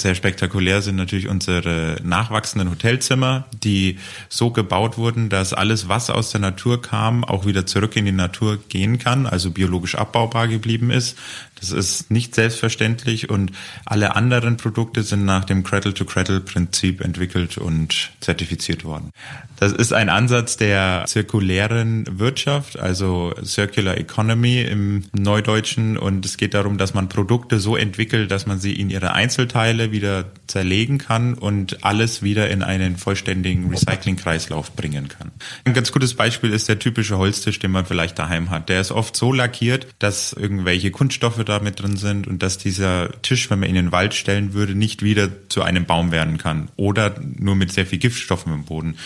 sehr 0.00 0.16
spektakulär 0.16 0.82
sind 0.82 0.96
natürlich 0.96 1.28
unsere 1.28 1.98
nachwachsenden 2.02 2.70
Hotelzimmer, 2.70 3.44
die 3.62 3.98
so 4.28 4.50
gebaut 4.50 4.98
wurden, 4.98 5.28
dass 5.28 5.52
alles, 5.52 5.88
was 5.88 6.10
aus 6.10 6.30
der 6.30 6.40
Natur 6.40 6.82
kam, 6.82 7.22
auch 7.22 7.46
wieder 7.46 7.66
zurück 7.66 7.94
in 7.94 8.04
die 8.04 8.12
Natur 8.12 8.58
gehen 8.68 8.98
kann, 8.98 9.26
also 9.26 9.52
biologisch 9.52 9.94
abbaubar 9.94 10.48
geblieben 10.48 10.90
ist. 10.90 11.16
Das 11.58 11.70
ist 11.70 12.10
nicht 12.10 12.34
selbstverständlich 12.34 13.30
und 13.30 13.52
alle 13.86 14.14
anderen 14.14 14.56
Produkte 14.56 15.02
sind 15.02 15.24
nach 15.24 15.44
dem 15.44 15.62
Cradle-to-Cradle-Prinzip 15.62 17.00
entwickelt 17.00 17.56
und 17.56 18.10
zertifiziert 18.20 18.84
worden. 18.84 19.10
Das 19.56 19.72
ist 19.72 19.92
ein 19.94 20.10
Ansatz 20.10 20.58
der 20.58 21.04
zirkulären 21.06 22.18
Wirtschaft, 22.18 22.78
also 22.78 23.32
Circular 23.42 23.96
Economy 23.96 24.62
im 24.62 25.04
Neudeutschen 25.12 25.96
und 25.96 26.26
es 26.26 26.36
geht 26.36 26.52
darum, 26.52 26.76
dass 26.76 26.92
man 26.92 27.08
Produkte 27.08 27.58
so 27.58 27.76
entwickelt, 27.76 28.30
dass 28.30 28.46
man 28.46 28.58
sie 28.58 28.78
in 28.86 28.90
ihre 28.90 29.12
Einzelteile 29.12 29.90
wieder 29.90 30.26
zerlegen 30.46 30.98
kann 30.98 31.34
und 31.34 31.84
alles 31.84 32.22
wieder 32.22 32.48
in 32.50 32.62
einen 32.62 32.96
vollständigen 32.96 33.68
Recycling-Kreislauf 33.68 34.76
bringen 34.76 35.08
kann. 35.08 35.32
Ein 35.64 35.74
ganz 35.74 35.90
gutes 35.90 36.14
Beispiel 36.14 36.52
ist 36.52 36.68
der 36.68 36.78
typische 36.78 37.18
Holztisch, 37.18 37.58
den 37.58 37.72
man 37.72 37.84
vielleicht 37.84 38.18
daheim 38.18 38.50
hat. 38.50 38.68
Der 38.68 38.80
ist 38.80 38.92
oft 38.92 39.16
so 39.16 39.32
lackiert, 39.32 39.88
dass 39.98 40.32
irgendwelche 40.32 40.92
Kunststoffe 40.92 41.42
da 41.44 41.58
mit 41.58 41.80
drin 41.80 41.96
sind 41.96 42.28
und 42.28 42.42
dass 42.42 42.58
dieser 42.58 43.10
Tisch, 43.22 43.50
wenn 43.50 43.58
man 43.60 43.68
ihn 43.68 43.76
in 43.76 43.86
den 43.86 43.92
Wald 43.92 44.14
stellen 44.14 44.52
würde, 44.54 44.74
nicht 44.74 45.02
wieder 45.02 45.28
zu 45.48 45.62
einem 45.62 45.84
Baum 45.84 46.12
werden 46.12 46.38
kann 46.38 46.68
oder 46.76 47.14
nur 47.20 47.56
mit 47.56 47.72
sehr 47.72 47.86
viel 47.86 47.98
Giftstoffen 47.98 48.52
im 48.52 48.64
Boden. 48.64 48.96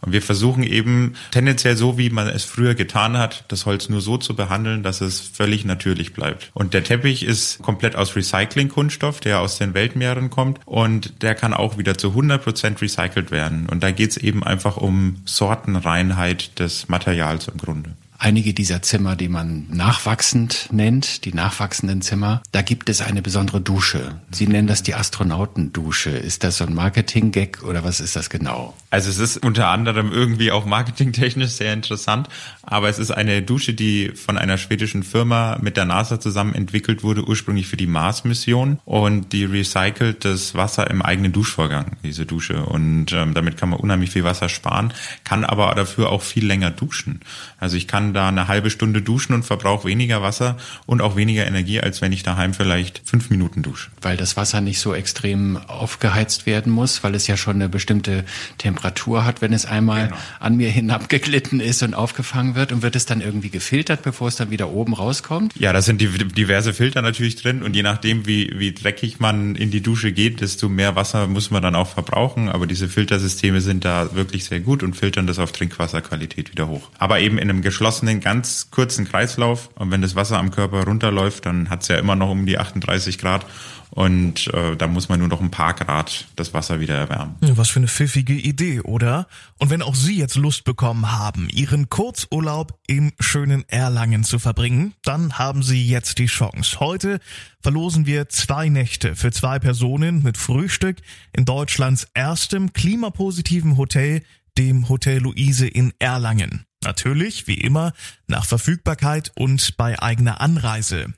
Und 0.00 0.12
wir 0.12 0.22
versuchen 0.22 0.62
eben 0.62 1.14
tendenziell 1.32 1.76
so, 1.76 1.98
wie 1.98 2.10
man 2.10 2.28
es 2.28 2.44
früher 2.44 2.74
getan 2.74 3.16
hat, 3.16 3.44
das 3.48 3.66
Holz 3.66 3.88
nur 3.88 4.00
so 4.00 4.16
zu 4.16 4.36
behandeln, 4.36 4.82
dass 4.82 5.00
es 5.00 5.20
völlig 5.20 5.64
natürlich 5.64 6.12
bleibt. 6.12 6.50
Und 6.54 6.72
der 6.72 6.84
Teppich 6.84 7.24
ist 7.24 7.60
komplett 7.62 7.96
aus 7.96 8.14
Recycling-Kunststoff, 8.14 9.20
der 9.28 9.40
aus 9.40 9.58
den 9.58 9.74
Weltmeeren 9.74 10.30
kommt 10.30 10.58
und 10.64 11.22
der 11.22 11.34
kann 11.34 11.52
auch 11.52 11.76
wieder 11.76 11.98
zu 11.98 12.08
100 12.08 12.42
Prozent 12.42 12.80
recycelt 12.80 13.30
werden. 13.30 13.68
Und 13.70 13.82
da 13.82 13.90
geht 13.90 14.10
es 14.10 14.16
eben 14.16 14.42
einfach 14.42 14.78
um 14.78 15.16
Sortenreinheit 15.26 16.58
des 16.58 16.88
Materials 16.88 17.46
im 17.48 17.58
Grunde. 17.58 17.87
Einige 18.18 18.52
dieser 18.52 18.82
Zimmer, 18.82 19.16
die 19.16 19.28
man 19.28 19.66
nachwachsend 19.70 20.68
nennt, 20.72 21.24
die 21.24 21.32
nachwachsenden 21.32 22.02
Zimmer, 22.02 22.42
da 22.52 22.62
gibt 22.62 22.88
es 22.88 23.00
eine 23.00 23.22
besondere 23.22 23.60
Dusche. 23.60 24.20
Sie 24.32 24.46
nennen 24.46 24.66
das 24.66 24.82
die 24.82 24.94
Astronautendusche. 24.94 26.10
Ist 26.10 26.44
das 26.44 26.58
so 26.58 26.66
ein 26.66 26.74
Marketing-Gag 26.74 27.62
oder 27.62 27.84
was 27.84 28.00
ist 28.00 28.16
das 28.16 28.28
genau? 28.28 28.74
Also 28.90 29.10
es 29.10 29.18
ist 29.18 29.44
unter 29.44 29.68
anderem 29.68 30.12
irgendwie 30.12 30.50
auch 30.50 30.66
marketingtechnisch 30.66 31.50
sehr 31.50 31.72
interessant, 31.72 32.28
aber 32.62 32.88
es 32.88 32.98
ist 32.98 33.10
eine 33.10 33.42
Dusche, 33.42 33.74
die 33.74 34.10
von 34.14 34.36
einer 34.36 34.58
schwedischen 34.58 35.02
Firma 35.02 35.58
mit 35.60 35.76
der 35.76 35.84
NASA 35.84 36.18
zusammen 36.18 36.54
entwickelt 36.54 37.02
wurde, 37.02 37.24
ursprünglich 37.24 37.68
für 37.68 37.76
die 37.76 37.86
Mars-Mission 37.86 38.80
und 38.84 39.32
die 39.32 39.44
recycelt 39.44 40.24
das 40.24 40.54
Wasser 40.54 40.90
im 40.90 41.02
eigenen 41.02 41.32
Duschvorgang, 41.32 41.96
diese 42.02 42.26
Dusche 42.26 42.64
und 42.64 43.12
ähm, 43.12 43.34
damit 43.34 43.56
kann 43.56 43.68
man 43.68 43.78
unheimlich 43.78 44.10
viel 44.10 44.24
Wasser 44.24 44.48
sparen, 44.48 44.92
kann 45.22 45.44
aber 45.44 45.74
dafür 45.74 46.10
auch 46.10 46.22
viel 46.22 46.46
länger 46.46 46.70
duschen. 46.70 47.20
Also 47.58 47.76
ich 47.76 47.86
kann 47.88 48.07
da 48.14 48.28
eine 48.28 48.48
halbe 48.48 48.70
Stunde 48.70 49.02
duschen 49.02 49.34
und 49.34 49.44
verbrauche 49.44 49.88
weniger 49.88 50.22
Wasser 50.22 50.56
und 50.86 51.00
auch 51.00 51.16
weniger 51.16 51.46
Energie, 51.46 51.80
als 51.80 52.00
wenn 52.00 52.12
ich 52.12 52.22
daheim 52.22 52.54
vielleicht 52.54 53.02
fünf 53.04 53.30
Minuten 53.30 53.62
dusche. 53.62 53.90
Weil 54.02 54.16
das 54.16 54.36
Wasser 54.36 54.60
nicht 54.60 54.80
so 54.80 54.94
extrem 54.94 55.56
aufgeheizt 55.56 56.46
werden 56.46 56.72
muss, 56.72 57.02
weil 57.04 57.14
es 57.14 57.26
ja 57.26 57.36
schon 57.36 57.56
eine 57.56 57.68
bestimmte 57.68 58.24
Temperatur 58.58 59.24
hat, 59.24 59.40
wenn 59.40 59.52
es 59.52 59.66
einmal 59.66 60.08
genau. 60.08 60.18
an 60.40 60.56
mir 60.56 60.70
hinabgeglitten 60.70 61.60
ist 61.60 61.82
und 61.82 61.94
aufgefangen 61.94 62.54
wird 62.54 62.72
und 62.72 62.82
wird 62.82 62.96
es 62.96 63.06
dann 63.06 63.20
irgendwie 63.20 63.50
gefiltert, 63.50 64.02
bevor 64.02 64.28
es 64.28 64.36
dann 64.36 64.50
wieder 64.50 64.70
oben 64.70 64.94
rauskommt? 64.94 65.54
Ja, 65.58 65.72
da 65.72 65.82
sind 65.82 66.00
die, 66.00 66.08
diverse 66.08 66.72
Filter 66.72 67.02
natürlich 67.02 67.36
drin 67.36 67.62
und 67.62 67.74
je 67.74 67.82
nachdem, 67.82 68.26
wie, 68.26 68.52
wie 68.56 68.72
dreckig 68.72 69.20
man 69.20 69.54
in 69.54 69.70
die 69.70 69.82
Dusche 69.82 70.12
geht, 70.12 70.40
desto 70.40 70.68
mehr 70.68 70.96
Wasser 70.96 71.26
muss 71.26 71.50
man 71.50 71.62
dann 71.62 71.74
auch 71.74 71.88
verbrauchen. 71.88 72.48
Aber 72.48 72.66
diese 72.66 72.88
Filtersysteme 72.88 73.60
sind 73.60 73.84
da 73.84 74.14
wirklich 74.14 74.44
sehr 74.44 74.60
gut 74.60 74.82
und 74.82 74.94
filtern 74.94 75.26
das 75.26 75.38
auf 75.38 75.52
Trinkwasserqualität 75.52 76.50
wieder 76.50 76.68
hoch. 76.68 76.90
Aber 76.98 77.20
eben 77.20 77.38
in 77.38 77.50
einem 77.50 77.62
geschlossenen, 77.62 77.97
ganz 78.20 78.70
kurzen 78.70 79.06
Kreislauf. 79.06 79.70
Und 79.74 79.90
wenn 79.90 80.02
das 80.02 80.14
Wasser 80.14 80.38
am 80.38 80.50
Körper 80.50 80.84
runterläuft, 80.84 81.46
dann 81.46 81.70
hat 81.70 81.82
es 81.82 81.88
ja 81.88 81.96
immer 81.96 82.16
noch 82.16 82.30
um 82.30 82.46
die 82.46 82.58
38 82.58 83.18
Grad. 83.18 83.44
Und 83.90 84.52
äh, 84.52 84.76
da 84.76 84.86
muss 84.86 85.08
man 85.08 85.18
nur 85.18 85.28
noch 85.28 85.40
ein 85.40 85.50
paar 85.50 85.74
Grad 85.74 86.26
das 86.36 86.52
Wasser 86.52 86.78
wieder 86.80 86.94
erwärmen. 86.94 87.36
Was 87.40 87.70
für 87.70 87.80
eine 87.80 87.88
pfiffige 87.88 88.34
Idee, 88.34 88.80
oder? 88.80 89.26
Und 89.58 89.70
wenn 89.70 89.82
auch 89.82 89.94
Sie 89.94 90.18
jetzt 90.18 90.36
Lust 90.36 90.64
bekommen 90.64 91.10
haben, 91.18 91.48
Ihren 91.48 91.88
Kurzurlaub 91.88 92.78
im 92.86 93.12
schönen 93.18 93.66
Erlangen 93.68 94.24
zu 94.24 94.38
verbringen, 94.38 94.94
dann 95.04 95.38
haben 95.38 95.62
Sie 95.62 95.86
jetzt 95.86 96.18
die 96.18 96.26
Chance. 96.26 96.80
Heute 96.80 97.18
verlosen 97.62 98.06
wir 98.06 98.28
zwei 98.28 98.68
Nächte 98.68 99.16
für 99.16 99.32
zwei 99.32 99.58
Personen 99.58 100.22
mit 100.22 100.36
Frühstück 100.36 100.98
in 101.32 101.44
Deutschlands 101.44 102.08
erstem 102.14 102.72
klimapositiven 102.72 103.76
Hotel, 103.76 104.22
dem 104.58 104.88
Hotel 104.88 105.22
Luise 105.22 105.66
in 105.66 105.92
Erlangen. 105.98 106.67
Natürlich, 106.84 107.46
wie 107.46 107.60
immer, 107.60 107.92
nach 108.26 108.44
Verfügbarkeit 108.44 109.32
und 109.36 109.76
bei 109.76 110.00
eigener 110.00 110.40
Anreise. 110.40 111.12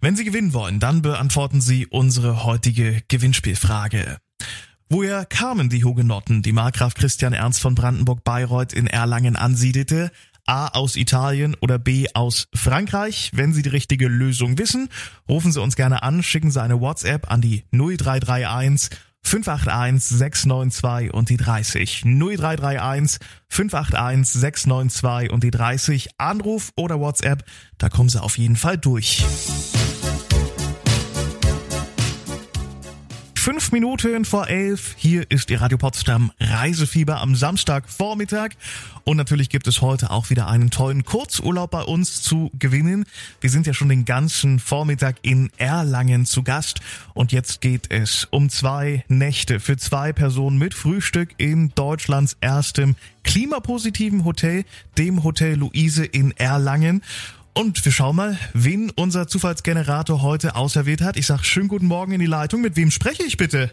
Wenn 0.00 0.16
Sie 0.16 0.24
gewinnen 0.24 0.52
wollen, 0.52 0.80
dann 0.80 1.02
beantworten 1.02 1.60
Sie 1.60 1.86
unsere 1.86 2.44
heutige 2.44 3.02
Gewinnspielfrage. 3.08 4.18
Woher 4.88 5.24
kamen 5.24 5.68
die 5.68 5.84
Hugenotten, 5.84 6.42
die 6.42 6.52
Markgraf 6.52 6.94
Christian 6.94 7.32
Ernst 7.32 7.60
von 7.60 7.74
Brandenburg-Bayreuth 7.74 8.72
in 8.72 8.86
Erlangen 8.86 9.36
ansiedelte? 9.36 10.12
A 10.46 10.68
aus 10.68 10.94
Italien 10.94 11.56
oder 11.60 11.78
B 11.78 12.06
aus 12.14 12.46
Frankreich? 12.54 13.32
Wenn 13.34 13.52
Sie 13.52 13.62
die 13.62 13.68
richtige 13.68 14.06
Lösung 14.06 14.58
wissen, 14.58 14.88
rufen 15.28 15.50
Sie 15.50 15.60
uns 15.60 15.74
gerne 15.74 16.04
an, 16.04 16.22
schicken 16.22 16.52
Sie 16.52 16.62
eine 16.62 16.80
WhatsApp 16.80 17.30
an 17.30 17.40
die 17.40 17.64
0331 17.72 18.90
581 19.26 20.18
692 20.18 21.12
und 21.12 21.28
die 21.30 21.36
30. 21.36 22.02
0331 22.04 23.18
581 23.48 24.40
692 24.40 25.32
und 25.32 25.42
die 25.42 25.50
30. 25.50 26.08
Anruf 26.18 26.70
oder 26.76 27.00
WhatsApp, 27.00 27.44
da 27.78 27.88
kommen 27.88 28.08
Sie 28.08 28.22
auf 28.22 28.38
jeden 28.38 28.56
Fall 28.56 28.78
durch. 28.78 29.24
Fünf 33.46 33.70
Minuten 33.70 34.24
vor 34.24 34.48
elf. 34.48 34.96
Hier 34.98 35.24
ist 35.30 35.50
Ihr 35.50 35.60
Radio 35.60 35.78
Potsdam 35.78 36.32
Reisefieber 36.40 37.20
am 37.20 37.36
Samstagvormittag. 37.36 38.48
Und 39.04 39.18
natürlich 39.18 39.50
gibt 39.50 39.68
es 39.68 39.82
heute 39.82 40.10
auch 40.10 40.30
wieder 40.30 40.48
einen 40.48 40.70
tollen 40.70 41.04
Kurzurlaub 41.04 41.70
bei 41.70 41.82
uns 41.82 42.22
zu 42.22 42.50
gewinnen. 42.58 43.04
Wir 43.40 43.48
sind 43.48 43.68
ja 43.68 43.72
schon 43.72 43.88
den 43.88 44.04
ganzen 44.04 44.58
Vormittag 44.58 45.18
in 45.22 45.50
Erlangen 45.58 46.26
zu 46.26 46.42
Gast. 46.42 46.80
Und 47.14 47.30
jetzt 47.30 47.60
geht 47.60 47.92
es 47.92 48.26
um 48.32 48.50
zwei 48.50 49.04
Nächte 49.06 49.60
für 49.60 49.76
zwei 49.76 50.12
Personen 50.12 50.58
mit 50.58 50.74
Frühstück 50.74 51.28
in 51.36 51.72
Deutschlands 51.76 52.36
erstem 52.40 52.96
klimapositiven 53.22 54.24
Hotel, 54.24 54.64
dem 54.98 55.22
Hotel 55.22 55.54
Luise 55.54 56.04
in 56.04 56.32
Erlangen. 56.32 57.00
Und 57.56 57.82
wir 57.86 57.90
schauen 57.90 58.16
mal, 58.16 58.38
wen 58.52 58.92
unser 58.96 59.28
Zufallsgenerator 59.28 60.20
heute 60.20 60.56
auserwählt 60.56 61.00
hat. 61.00 61.16
Ich 61.16 61.26
sage 61.26 61.42
schönen 61.42 61.68
guten 61.68 61.86
Morgen 61.86 62.12
in 62.12 62.20
die 62.20 62.26
Leitung. 62.26 62.60
Mit 62.60 62.76
wem 62.76 62.90
spreche 62.90 63.22
ich 63.22 63.38
bitte? 63.38 63.70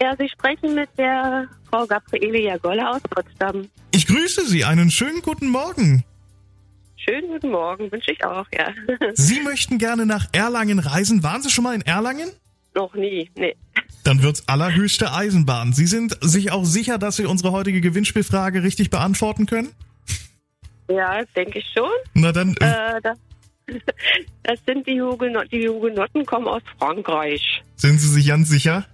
Ja, 0.00 0.16
Sie 0.18 0.26
sprechen 0.26 0.74
mit 0.74 0.88
der 0.96 1.46
Frau 1.68 1.86
Gabriele 1.86 2.40
Jagolle 2.40 2.88
aus 2.88 3.02
Potsdam. 3.02 3.68
Ich 3.90 4.06
grüße 4.06 4.46
Sie. 4.46 4.64
Einen 4.64 4.90
schönen 4.90 5.20
guten 5.20 5.48
Morgen. 5.48 6.02
Schönen 6.96 7.28
guten 7.28 7.50
Morgen, 7.50 7.92
wünsche 7.92 8.10
ich 8.10 8.24
auch, 8.24 8.46
ja. 8.54 8.70
Sie 9.12 9.42
möchten 9.42 9.76
gerne 9.76 10.06
nach 10.06 10.28
Erlangen 10.32 10.78
reisen. 10.78 11.22
Waren 11.22 11.42
Sie 11.42 11.50
schon 11.50 11.64
mal 11.64 11.74
in 11.74 11.82
Erlangen? 11.82 12.30
Noch 12.74 12.94
nie, 12.94 13.30
nee. 13.36 13.54
Dann 14.02 14.22
wird's 14.22 14.48
allerhöchste 14.48 15.12
Eisenbahn. 15.12 15.74
Sie 15.74 15.86
sind 15.86 16.16
sich 16.22 16.52
auch 16.52 16.64
sicher, 16.64 16.96
dass 16.96 17.16
Sie 17.16 17.26
unsere 17.26 17.52
heutige 17.52 17.82
Gewinnspielfrage 17.82 18.62
richtig 18.62 18.88
beantworten 18.88 19.44
können? 19.44 19.68
Ja, 20.88 21.22
denke 21.34 21.58
ich 21.58 21.66
schon. 21.74 21.90
Na 22.14 22.32
dann. 22.32 22.56
Äh, 22.60 23.00
das, 23.02 23.18
das 24.42 24.58
sind 24.66 24.86
die 24.86 25.00
Hugenotten. 25.00 25.50
Die 25.50 25.68
Hugenotten 25.68 26.24
kommen 26.24 26.48
aus 26.48 26.62
Frankreich. 26.78 27.62
Sind 27.76 27.98
Sie 27.98 28.08
sich 28.08 28.26
ganz 28.28 28.48
sicher? 28.48 28.86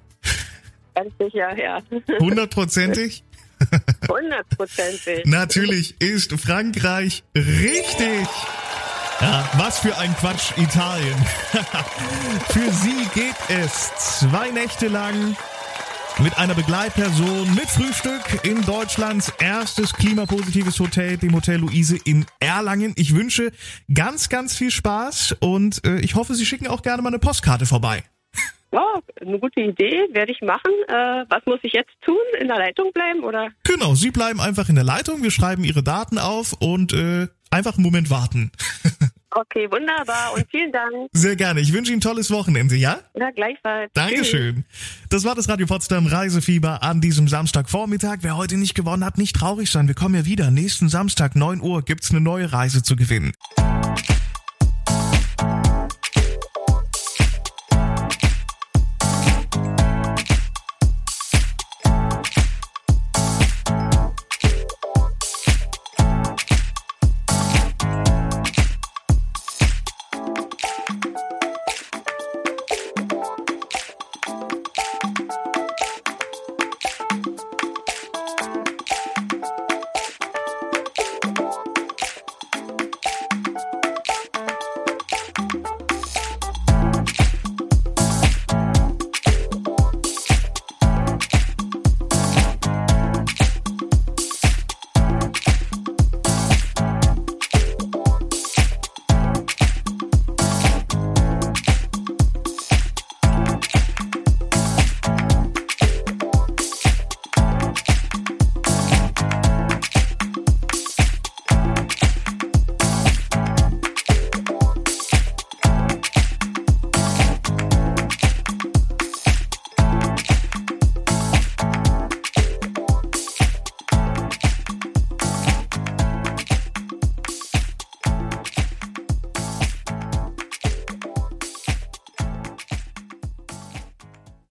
Ganz 0.94 1.12
sicher, 1.18 1.56
ja. 1.56 1.82
Hundertprozentig? 2.20 3.24
Hundertprozentig. 4.08 5.24
Natürlich 5.24 6.00
ist 6.00 6.32
Frankreich 6.32 7.22
richtig. 7.34 8.26
Ja, 9.20 9.48
was 9.56 9.78
für 9.78 9.96
ein 9.98 10.14
Quatsch, 10.16 10.50
Italien. 10.56 11.16
für 12.48 12.72
Sie 12.72 13.06
geht 13.14 13.36
es 13.48 13.94
zwei 14.20 14.50
Nächte 14.50 14.88
lang 14.88 15.36
mit 16.18 16.36
einer 16.38 16.54
Begleitperson 16.54 17.54
mit 17.54 17.68
Frühstück 17.68 18.44
in 18.44 18.60
Deutschlands 18.62 19.32
erstes 19.40 19.92
klimapositives 19.92 20.78
Hotel, 20.80 21.16
dem 21.16 21.34
Hotel 21.34 21.58
Luise 21.58 21.98
in 22.04 22.26
Erlangen. 22.40 22.92
Ich 22.96 23.14
wünsche 23.14 23.52
ganz, 23.92 24.28
ganz 24.28 24.56
viel 24.56 24.70
Spaß 24.70 25.36
und 25.40 25.84
äh, 25.86 26.00
ich 26.00 26.14
hoffe, 26.14 26.34
Sie 26.34 26.44
schicken 26.44 26.66
auch 26.66 26.82
gerne 26.82 27.02
mal 27.02 27.08
eine 27.08 27.18
Postkarte 27.18 27.66
vorbei. 27.66 28.04
Ja, 28.72 29.00
eine 29.20 29.38
gute 29.38 29.60
Idee, 29.60 30.08
werde 30.12 30.32
ich 30.32 30.40
machen. 30.40 30.72
Äh, 30.88 31.24
was 31.28 31.44
muss 31.46 31.60
ich 31.62 31.72
jetzt 31.72 31.92
tun? 32.04 32.16
In 32.40 32.48
der 32.48 32.56
Leitung 32.58 32.92
bleiben 32.92 33.22
oder? 33.22 33.50
Genau, 33.64 33.94
Sie 33.94 34.10
bleiben 34.10 34.40
einfach 34.40 34.68
in 34.68 34.74
der 34.74 34.84
Leitung. 34.84 35.22
Wir 35.22 35.30
schreiben 35.30 35.64
Ihre 35.64 35.82
Daten 35.82 36.18
auf 36.18 36.54
und 36.58 36.92
äh, 36.92 37.28
einfach 37.52 37.74
einen 37.74 37.84
Moment 37.84 38.10
warten. 38.10 38.50
Okay, 39.34 39.66
wunderbar 39.70 40.34
und 40.34 40.46
vielen 40.50 40.72
Dank. 40.72 41.08
Sehr 41.12 41.36
gerne. 41.36 41.60
Ich 41.60 41.72
wünsche 41.72 41.90
Ihnen 41.90 41.98
ein 41.98 42.02
tolles 42.02 42.30
Wochenende, 42.30 42.76
ja? 42.76 42.98
Ja, 43.14 43.30
gleichfalls. 43.30 43.90
Dankeschön. 43.94 44.64
Tschüss. 44.68 45.08
Das 45.08 45.24
war 45.24 45.34
das 45.34 45.48
Radio 45.48 45.66
Potsdam 45.66 46.06
Reisefieber 46.06 46.82
an 46.82 47.00
diesem 47.00 47.28
Samstagvormittag. 47.28 48.18
Wer 48.20 48.36
heute 48.36 48.58
nicht 48.58 48.74
gewonnen 48.74 49.04
hat, 49.04 49.16
nicht 49.16 49.34
traurig 49.34 49.70
sein. 49.70 49.88
Wir 49.88 49.94
kommen 49.94 50.14
ja 50.14 50.26
wieder. 50.26 50.50
Nächsten 50.50 50.90
Samstag, 50.90 51.34
9 51.34 51.62
Uhr, 51.62 51.82
gibt's 51.82 52.10
eine 52.10 52.20
neue 52.20 52.52
Reise 52.52 52.82
zu 52.82 52.94
gewinnen. 52.94 53.32